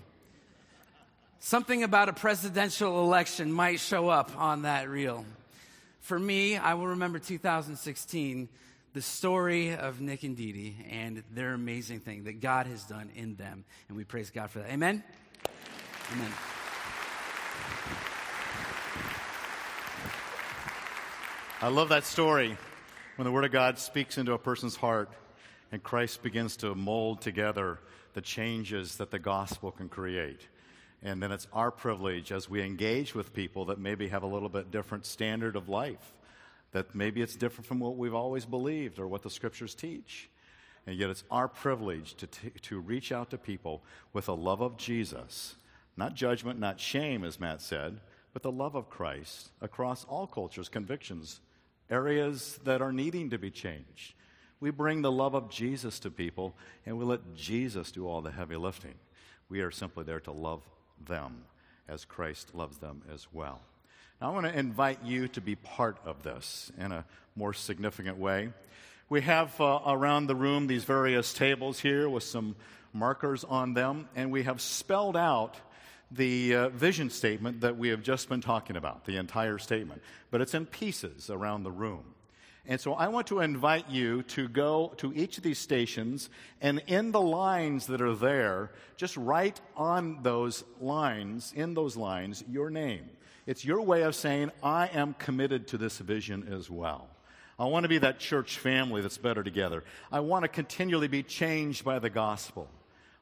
Something 1.40 1.82
about 1.82 2.08
a 2.08 2.12
presidential 2.12 3.02
election 3.02 3.52
might 3.52 3.80
show 3.80 4.08
up 4.08 4.30
on 4.38 4.62
that 4.62 4.88
reel. 4.88 5.24
For 6.02 6.16
me, 6.16 6.56
I 6.56 6.74
will 6.74 6.86
remember 6.86 7.18
2016, 7.18 8.48
the 8.92 9.02
story 9.02 9.74
of 9.74 10.00
Nick 10.00 10.22
and 10.22 10.36
Dee 10.36 10.76
and 10.88 11.24
their 11.32 11.52
amazing 11.52 11.98
thing 11.98 12.24
that 12.24 12.40
God 12.40 12.68
has 12.68 12.84
done 12.84 13.10
in 13.16 13.34
them. 13.34 13.64
And 13.88 13.96
we 13.96 14.04
praise 14.04 14.30
God 14.30 14.48
for 14.48 14.60
that. 14.60 14.70
Amen? 14.70 15.02
Amen. 16.12 16.32
I 21.60 21.68
love 21.70 21.88
that 21.88 22.04
story 22.04 22.56
when 23.16 23.24
the 23.24 23.32
Word 23.32 23.44
of 23.44 23.50
God 23.50 23.80
speaks 23.80 24.16
into 24.16 24.32
a 24.32 24.38
person's 24.38 24.76
heart 24.76 25.10
and 25.70 25.82
Christ 25.82 26.22
begins 26.22 26.56
to 26.58 26.74
mold 26.74 27.20
together 27.20 27.78
the 28.14 28.20
changes 28.20 28.96
that 28.96 29.10
the 29.10 29.18
gospel 29.18 29.70
can 29.70 29.88
create. 29.88 30.40
And 31.02 31.22
then 31.22 31.30
it's 31.30 31.46
our 31.52 31.70
privilege 31.70 32.32
as 32.32 32.48
we 32.48 32.62
engage 32.62 33.14
with 33.14 33.32
people 33.32 33.66
that 33.66 33.78
maybe 33.78 34.08
have 34.08 34.22
a 34.22 34.26
little 34.26 34.48
bit 34.48 34.70
different 34.70 35.06
standard 35.06 35.54
of 35.54 35.68
life, 35.68 36.14
that 36.72 36.94
maybe 36.94 37.22
it's 37.22 37.36
different 37.36 37.66
from 37.66 37.78
what 37.78 37.96
we've 37.96 38.14
always 38.14 38.44
believed 38.44 38.98
or 38.98 39.06
what 39.06 39.22
the 39.22 39.30
scriptures 39.30 39.74
teach. 39.74 40.28
And 40.86 40.96
yet 40.96 41.10
it's 41.10 41.24
our 41.30 41.48
privilege 41.48 42.14
to, 42.14 42.26
t- 42.26 42.50
to 42.62 42.80
reach 42.80 43.12
out 43.12 43.30
to 43.30 43.38
people 43.38 43.82
with 44.12 44.28
a 44.28 44.32
love 44.32 44.62
of 44.62 44.78
Jesus, 44.78 45.54
not 45.96 46.14
judgment, 46.14 46.58
not 46.58 46.80
shame, 46.80 47.24
as 47.24 47.38
Matt 47.38 47.60
said, 47.60 48.00
but 48.32 48.42
the 48.42 48.50
love 48.50 48.74
of 48.74 48.88
Christ 48.88 49.50
across 49.60 50.04
all 50.04 50.26
cultures, 50.26 50.68
convictions, 50.68 51.40
areas 51.90 52.58
that 52.64 52.82
are 52.82 52.92
needing 52.92 53.30
to 53.30 53.38
be 53.38 53.50
changed. 53.50 54.14
We 54.60 54.70
bring 54.70 55.02
the 55.02 55.12
love 55.12 55.34
of 55.34 55.50
Jesus 55.50 55.98
to 56.00 56.10
people 56.10 56.54
and 56.84 56.98
we 56.98 57.04
let 57.04 57.34
Jesus 57.34 57.92
do 57.92 58.06
all 58.06 58.20
the 58.20 58.30
heavy 58.30 58.56
lifting. 58.56 58.94
We 59.48 59.60
are 59.60 59.70
simply 59.70 60.04
there 60.04 60.20
to 60.20 60.32
love 60.32 60.62
them 61.06 61.44
as 61.88 62.04
Christ 62.04 62.54
loves 62.54 62.78
them 62.78 63.02
as 63.12 63.26
well. 63.32 63.60
Now, 64.20 64.30
I 64.30 64.34
want 64.34 64.46
to 64.46 64.58
invite 64.58 65.04
you 65.04 65.28
to 65.28 65.40
be 65.40 65.54
part 65.54 65.98
of 66.04 66.22
this 66.22 66.72
in 66.78 66.90
a 66.90 67.04
more 67.36 67.52
significant 67.52 68.18
way. 68.18 68.50
We 69.08 69.20
have 69.22 69.58
uh, 69.60 69.80
around 69.86 70.26
the 70.26 70.34
room 70.34 70.66
these 70.66 70.84
various 70.84 71.32
tables 71.32 71.78
here 71.78 72.08
with 72.08 72.24
some 72.24 72.56
markers 72.92 73.44
on 73.44 73.74
them, 73.74 74.08
and 74.16 74.30
we 74.30 74.42
have 74.42 74.60
spelled 74.60 75.16
out 75.16 75.56
the 76.10 76.54
uh, 76.54 76.68
vision 76.70 77.10
statement 77.10 77.60
that 77.60 77.76
we 77.76 77.88
have 77.88 78.02
just 78.02 78.28
been 78.28 78.40
talking 78.40 78.76
about, 78.76 79.04
the 79.04 79.16
entire 79.16 79.58
statement, 79.58 80.02
but 80.30 80.40
it's 80.40 80.54
in 80.54 80.66
pieces 80.66 81.30
around 81.30 81.62
the 81.62 81.70
room. 81.70 82.04
And 82.68 82.78
so 82.78 82.92
I 82.92 83.08
want 83.08 83.28
to 83.28 83.40
invite 83.40 83.88
you 83.88 84.22
to 84.24 84.46
go 84.46 84.92
to 84.98 85.10
each 85.14 85.38
of 85.38 85.42
these 85.42 85.58
stations 85.58 86.28
and 86.60 86.82
in 86.86 87.12
the 87.12 87.20
lines 87.20 87.86
that 87.86 88.02
are 88.02 88.14
there, 88.14 88.72
just 88.96 89.16
write 89.16 89.58
on 89.74 90.22
those 90.22 90.64
lines, 90.78 91.54
in 91.56 91.72
those 91.72 91.96
lines, 91.96 92.44
your 92.46 92.68
name. 92.68 93.08
It's 93.46 93.64
your 93.64 93.80
way 93.80 94.02
of 94.02 94.14
saying, 94.14 94.52
I 94.62 94.88
am 94.88 95.14
committed 95.14 95.68
to 95.68 95.78
this 95.78 95.96
vision 95.96 96.46
as 96.52 96.68
well. 96.68 97.08
I 97.58 97.64
want 97.64 97.84
to 97.84 97.88
be 97.88 97.98
that 97.98 98.20
church 98.20 98.58
family 98.58 99.00
that's 99.00 99.16
better 99.16 99.42
together. 99.42 99.82
I 100.12 100.20
want 100.20 100.44
to 100.44 100.48
continually 100.48 101.08
be 101.08 101.22
changed 101.22 101.86
by 101.86 101.98
the 101.98 102.10
gospel. 102.10 102.68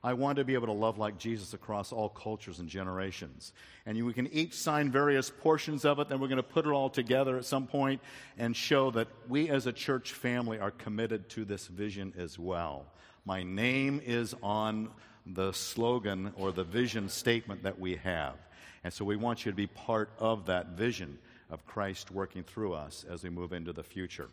I 0.07 0.13
want 0.13 0.37
to 0.37 0.45
be 0.45 0.55
able 0.55 0.69
to 0.69 0.73
love 0.73 0.99
like 0.99 1.19
Jesus 1.19 1.53
across 1.53 1.91
all 1.91 2.09
cultures 2.09 2.61
and 2.61 2.69
generations. 2.69 3.53
And 3.87 4.01
we 4.07 4.13
can 4.13 4.33
each 4.33 4.55
sign 4.55 4.89
various 4.89 5.31
portions 5.31 5.85
of 5.85 5.99
it, 5.99 6.09
then 6.09 6.21
we're 6.21 6.29
going 6.29 6.37
to 6.37 6.45
put 6.45 6.65
it 6.65 6.71
all 6.71 6.89
together 6.89 7.37
at 7.37 7.45
some 7.45 7.67
point 7.67 8.01
and 8.39 8.55
show 8.55 8.93
that 8.93 9.09
we 9.29 9.49
as 9.49 9.67
a 9.67 9.73
church 9.73 10.13
family 10.13 10.61
are 10.61 10.71
committed 10.71 11.29
to 11.31 11.45
this 11.45 11.67
vision 11.67 12.15
as 12.17 12.39
well. 12.39 12.87
My 13.25 13.43
name 13.43 14.01
is 14.07 14.33
on 14.45 14.91
the 15.27 15.51
slogan 15.51 16.33
or 16.37 16.53
the 16.53 16.63
vision 16.63 17.09
statement 17.09 17.65
that 17.65 17.81
we 17.81 17.97
have. 17.97 18.37
And 18.85 18.93
so 18.93 19.05
we 19.05 19.17
want 19.17 19.45
you 19.45 19.51
to 19.51 19.57
be 19.57 19.67
part 19.67 20.11
of 20.21 20.47
that 20.47 20.69
vision 20.69 21.19
of 21.51 21.67
Christ 21.67 22.13
working 22.13 22.45
through 22.45 22.75
us 22.75 23.05
as 23.11 23.25
we 23.25 23.31
move 23.31 23.53
into 23.53 23.73
the 23.73 23.83
future. 23.83 24.29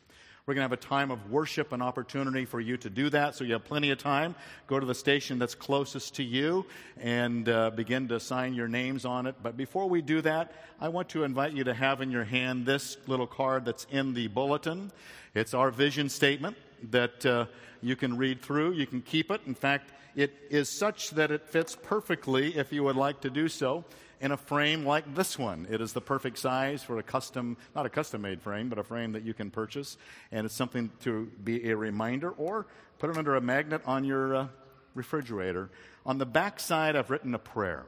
We're 0.46 0.56
going 0.56 0.68
to 0.68 0.76
have 0.76 0.78
a 0.78 0.88
time 0.90 1.10
of 1.10 1.32
worship 1.32 1.72
and 1.72 1.82
opportunity 1.82 2.44
for 2.44 2.60
you 2.60 2.76
to 2.76 2.90
do 2.90 3.10
that, 3.12 3.34
so 3.34 3.46
you 3.46 3.54
have 3.54 3.64
plenty 3.64 3.92
of 3.92 3.98
time. 3.98 4.36
Go 4.68 4.78
to 4.78 4.86
the 4.86 4.94
station 4.94 5.40
that's 5.40 5.56
closest 5.56 6.16
to 6.16 6.24
you 6.24 6.66
and 7.00 7.48
uh, 7.48 7.70
begin 7.70 8.10
to 8.10 8.20
sign 8.20 8.54
your 8.54 8.68
names 8.68 9.06
on 9.06 9.26
it. 9.26 9.36
But 9.42 9.56
before 9.56 9.88
we 9.88 10.02
do 10.02 10.20
that, 10.20 10.52
I 10.82 10.90
want 10.90 11.08
to 11.10 11.24
invite 11.24 11.54
you 11.54 11.64
to 11.64 11.74
have 11.74 12.02
in 12.02 12.12
your 12.12 12.26
hand 12.26 12.66
this 12.66 12.98
little 13.08 13.26
card 13.26 13.64
that's 13.64 13.88
in 13.90 14.14
the 14.14 14.28
bulletin. 14.28 14.92
It's 15.34 15.54
our 15.54 15.72
vision 15.72 16.10
statement 16.10 16.58
that 16.92 17.26
uh, 17.26 17.46
you 17.82 17.96
can 17.96 18.18
read 18.18 18.42
through. 18.42 18.74
You 18.74 18.86
can 18.86 19.02
keep 19.02 19.32
it. 19.32 19.40
In 19.48 19.56
fact, 19.56 19.92
it 20.16 20.34
is 20.50 20.70
such 20.70 21.12
that 21.12 21.32
it 21.32 21.50
fits 21.50 21.76
perfectly 21.82 22.56
if 22.56 22.72
you 22.72 22.84
would 22.84 22.96
like 22.96 23.22
to 23.22 23.30
do 23.30 23.48
so 23.48 23.84
in 24.22 24.32
a 24.32 24.38
frame 24.38 24.86
like 24.86 25.16
this 25.16 25.38
one. 25.38 25.68
It 25.70 25.82
is 25.82 25.94
the 25.94 26.02
perfect 26.02 26.38
size 26.38 26.84
for 26.84 26.98
a 26.98 27.04
custom, 27.04 27.58
not 27.76 27.86
a 27.86 27.90
custom 27.90 28.22
made 28.22 28.42
frame, 28.42 28.70
but 28.70 28.78
a 28.78 28.84
frame 28.84 29.12
that 29.14 29.24
you 29.24 29.34
can 29.34 29.52
purchase. 29.52 29.98
And 30.32 30.46
it's 30.46 30.56
something 30.56 30.92
to 31.02 31.32
be 31.44 31.70
a 31.70 31.76
reminder 31.76 32.30
or 32.32 32.68
put 33.00 33.10
it 33.10 33.18
under 33.18 33.36
a 33.36 33.42
magnet 33.42 33.82
on 33.86 34.06
your 34.06 34.36
uh, 34.36 34.48
refrigerator. 34.96 35.70
On 36.06 36.20
the 36.20 36.26
back 36.26 36.60
side, 36.60 36.96
I've 36.96 37.10
written 37.10 37.34
a 37.34 37.40
prayer. 37.40 37.86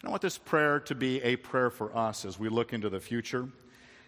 And 0.00 0.08
I 0.08 0.10
want 0.10 0.22
this 0.22 0.38
prayer 0.38 0.78
to 0.80 0.94
be 0.94 1.22
a 1.22 1.36
prayer 1.36 1.70
for 1.70 1.96
us 1.96 2.24
as 2.24 2.38
we 2.38 2.48
look 2.48 2.72
into 2.72 2.88
the 2.88 3.00
future. 3.00 3.48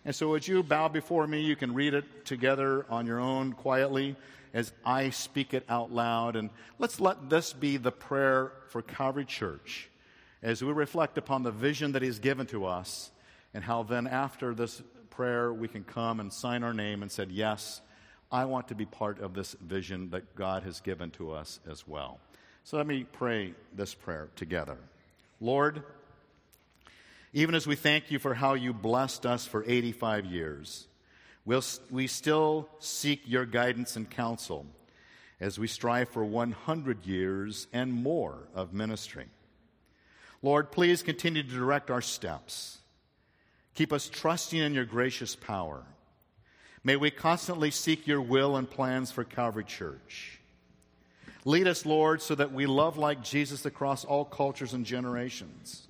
And 0.05 0.15
so, 0.15 0.35
as 0.35 0.47
you 0.47 0.63
bow 0.63 0.89
before 0.89 1.27
me, 1.27 1.41
you 1.41 1.57
can 1.57 1.75
read 1.75 1.93
it 1.93 2.25
together 2.25 2.87
on 2.89 3.07
your 3.07 3.19
own 3.19 3.53
quietly 3.53 4.15
as 4.59 4.73
I 4.85 5.11
speak 5.11 5.55
it 5.55 5.65
out 5.69 5.93
loud. 5.93 6.35
And 6.35 6.51
let's 6.81 6.99
let 6.99 7.31
this 7.31 7.53
be 7.53 7.77
the 7.77 7.93
prayer 7.93 8.51
for 8.71 8.83
Calvary 8.83 9.25
Church 9.25 9.89
as 10.43 10.65
we 10.65 10.73
reflect 10.73 11.17
upon 11.17 11.45
the 11.45 11.53
vision 11.53 11.93
that 11.93 12.03
He's 12.03 12.19
given 12.19 12.45
to 12.49 12.67
us 12.67 13.13
and 13.55 13.63
how 13.63 13.85
then 13.85 14.09
after 14.09 14.55
this 14.55 14.83
prayer 15.11 15.53
we 15.53 15.69
can 15.69 15.85
come 15.85 16.19
and 16.19 16.33
sign 16.33 16.65
our 16.65 16.75
name 16.75 17.03
and 17.03 17.13
said, 17.13 17.31
Yes, 17.31 17.81
I 18.33 18.47
want 18.47 18.67
to 18.69 18.75
be 18.75 18.85
part 18.85 19.21
of 19.21 19.33
this 19.33 19.55
vision 19.61 20.11
that 20.11 20.35
God 20.35 20.65
has 20.65 20.81
given 20.81 21.13
to 21.13 21.31
us 21.31 21.61
as 21.71 21.87
well. 21.87 22.19
So 22.65 22.79
let 22.79 22.87
me 22.87 23.05
pray 23.05 23.55
this 23.77 23.95
prayer 23.95 24.29
together. 24.35 24.77
Lord, 25.41 25.85
even 27.33 27.55
as 27.55 27.65
we 27.65 27.77
thank 27.77 28.11
you 28.11 28.19
for 28.19 28.35
how 28.35 28.55
you 28.55 28.73
blessed 28.73 29.25
us 29.25 29.47
for 29.47 29.65
85 29.65 30.27
years, 30.27 30.88
we'll, 31.49 31.65
we 31.91 32.07
still 32.07 32.69
seek 32.79 33.23
your 33.25 33.47
guidance 33.47 33.97
and 33.97 34.09
counsel 34.09 34.67
as 35.41 35.59
we 35.59 35.67
strive 35.67 36.11
for 36.11 36.23
100 36.23 37.07
years 37.07 37.67
and 37.73 37.91
more 37.91 38.37
of 38.55 38.75
ministry. 38.75 39.25
Lord, 40.43 40.71
please 40.71 41.03
continue 41.03 41.43
to 41.43 41.49
direct 41.49 41.91
our 41.91 42.03
steps. 42.03 42.79
Keep 43.75 43.95
us 43.95 44.11
trusting 44.11 44.61
in 44.61 44.75
your 44.75 44.85
gracious 44.85 45.35
power. 45.35 45.85
May 46.85 46.97
we 46.97 47.11
constantly 47.11 47.71
seek 47.71 48.07
your 48.07 48.21
will 48.21 48.57
and 48.57 48.69
plans 48.69 49.11
for 49.11 49.25
Calvary 49.25 49.65
Church. 49.65 50.39
Lead 51.47 51.67
us, 51.67 51.87
Lord, 51.87 52.21
so 52.21 52.35
that 52.35 52.53
we 52.53 52.67
love 52.67 52.99
like 52.99 53.23
Jesus 53.23 53.65
across 53.65 54.05
all 54.05 54.27
cultures 54.27 54.75
and 54.75 54.85
generations. 54.85 55.89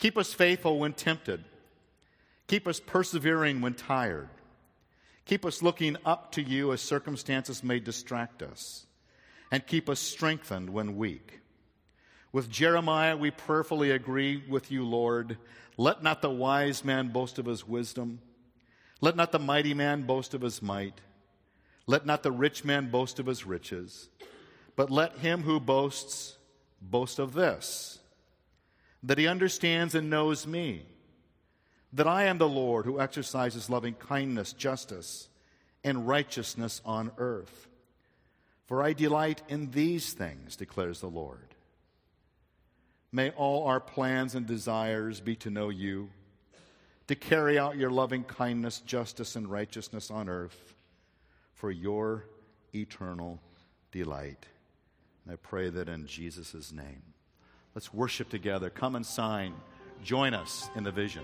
Keep 0.00 0.18
us 0.18 0.34
faithful 0.34 0.80
when 0.80 0.94
tempted. 0.94 1.44
Keep 2.48 2.66
us 2.66 2.80
persevering 2.80 3.60
when 3.60 3.74
tired. 3.74 4.28
Keep 5.26 5.46
us 5.46 5.62
looking 5.62 5.96
up 6.04 6.32
to 6.32 6.42
you 6.42 6.72
as 6.72 6.80
circumstances 6.80 7.64
may 7.64 7.80
distract 7.80 8.42
us. 8.42 8.86
And 9.50 9.66
keep 9.66 9.88
us 9.88 10.00
strengthened 10.00 10.70
when 10.70 10.96
weak. 10.96 11.40
With 12.32 12.50
Jeremiah, 12.50 13.16
we 13.16 13.30
prayerfully 13.30 13.92
agree 13.92 14.42
with 14.48 14.70
you, 14.70 14.84
Lord. 14.84 15.38
Let 15.76 16.02
not 16.02 16.20
the 16.20 16.30
wise 16.30 16.84
man 16.84 17.08
boast 17.08 17.38
of 17.38 17.46
his 17.46 17.66
wisdom. 17.66 18.20
Let 19.00 19.16
not 19.16 19.32
the 19.32 19.38
mighty 19.38 19.74
man 19.74 20.02
boast 20.02 20.34
of 20.34 20.40
his 20.40 20.60
might. 20.60 21.00
Let 21.86 22.06
not 22.06 22.22
the 22.22 22.32
rich 22.32 22.64
man 22.64 22.90
boast 22.90 23.18
of 23.20 23.26
his 23.26 23.46
riches. 23.46 24.08
But 24.76 24.90
let 24.90 25.18
him 25.18 25.42
who 25.42 25.60
boasts 25.60 26.36
boast 26.80 27.18
of 27.18 27.32
this 27.32 28.00
that 29.04 29.18
he 29.18 29.26
understands 29.26 29.94
and 29.94 30.08
knows 30.08 30.46
me, 30.46 30.86
that 31.94 32.08
I 32.08 32.24
am 32.24 32.38
the 32.38 32.48
Lord 32.48 32.84
who 32.84 33.00
exercises 33.00 33.70
loving 33.70 33.94
kindness, 33.94 34.52
justice, 34.52 35.28
and 35.84 36.06
righteousness 36.08 36.82
on 36.84 37.12
earth. 37.18 37.68
For 38.66 38.82
I 38.82 38.92
delight 38.92 39.42
in 39.48 39.70
these 39.70 40.12
things, 40.12 40.56
declares 40.56 41.00
the 41.00 41.06
Lord. 41.06 41.54
May 43.12 43.30
all 43.30 43.66
our 43.68 43.78
plans 43.78 44.34
and 44.34 44.44
desires 44.44 45.20
be 45.20 45.36
to 45.36 45.50
know 45.50 45.68
you, 45.68 46.10
to 47.06 47.14
carry 47.14 47.58
out 47.58 47.76
your 47.76 47.90
loving 47.90 48.24
kindness, 48.24 48.80
justice, 48.80 49.36
and 49.36 49.48
righteousness 49.48 50.10
on 50.10 50.28
earth 50.28 50.74
for 51.52 51.70
your 51.70 52.24
eternal 52.74 53.40
delight. 53.92 54.46
And 55.24 55.32
I 55.32 55.36
pray 55.36 55.70
that 55.70 55.88
in 55.88 56.06
Jesus' 56.06 56.72
name. 56.72 57.02
Let's 57.74 57.94
worship 57.94 58.30
together. 58.30 58.68
Come 58.68 58.96
and 58.96 59.06
sign. 59.06 59.54
Join 60.02 60.34
us 60.34 60.68
in 60.74 60.82
the 60.82 60.90
vision. 60.90 61.22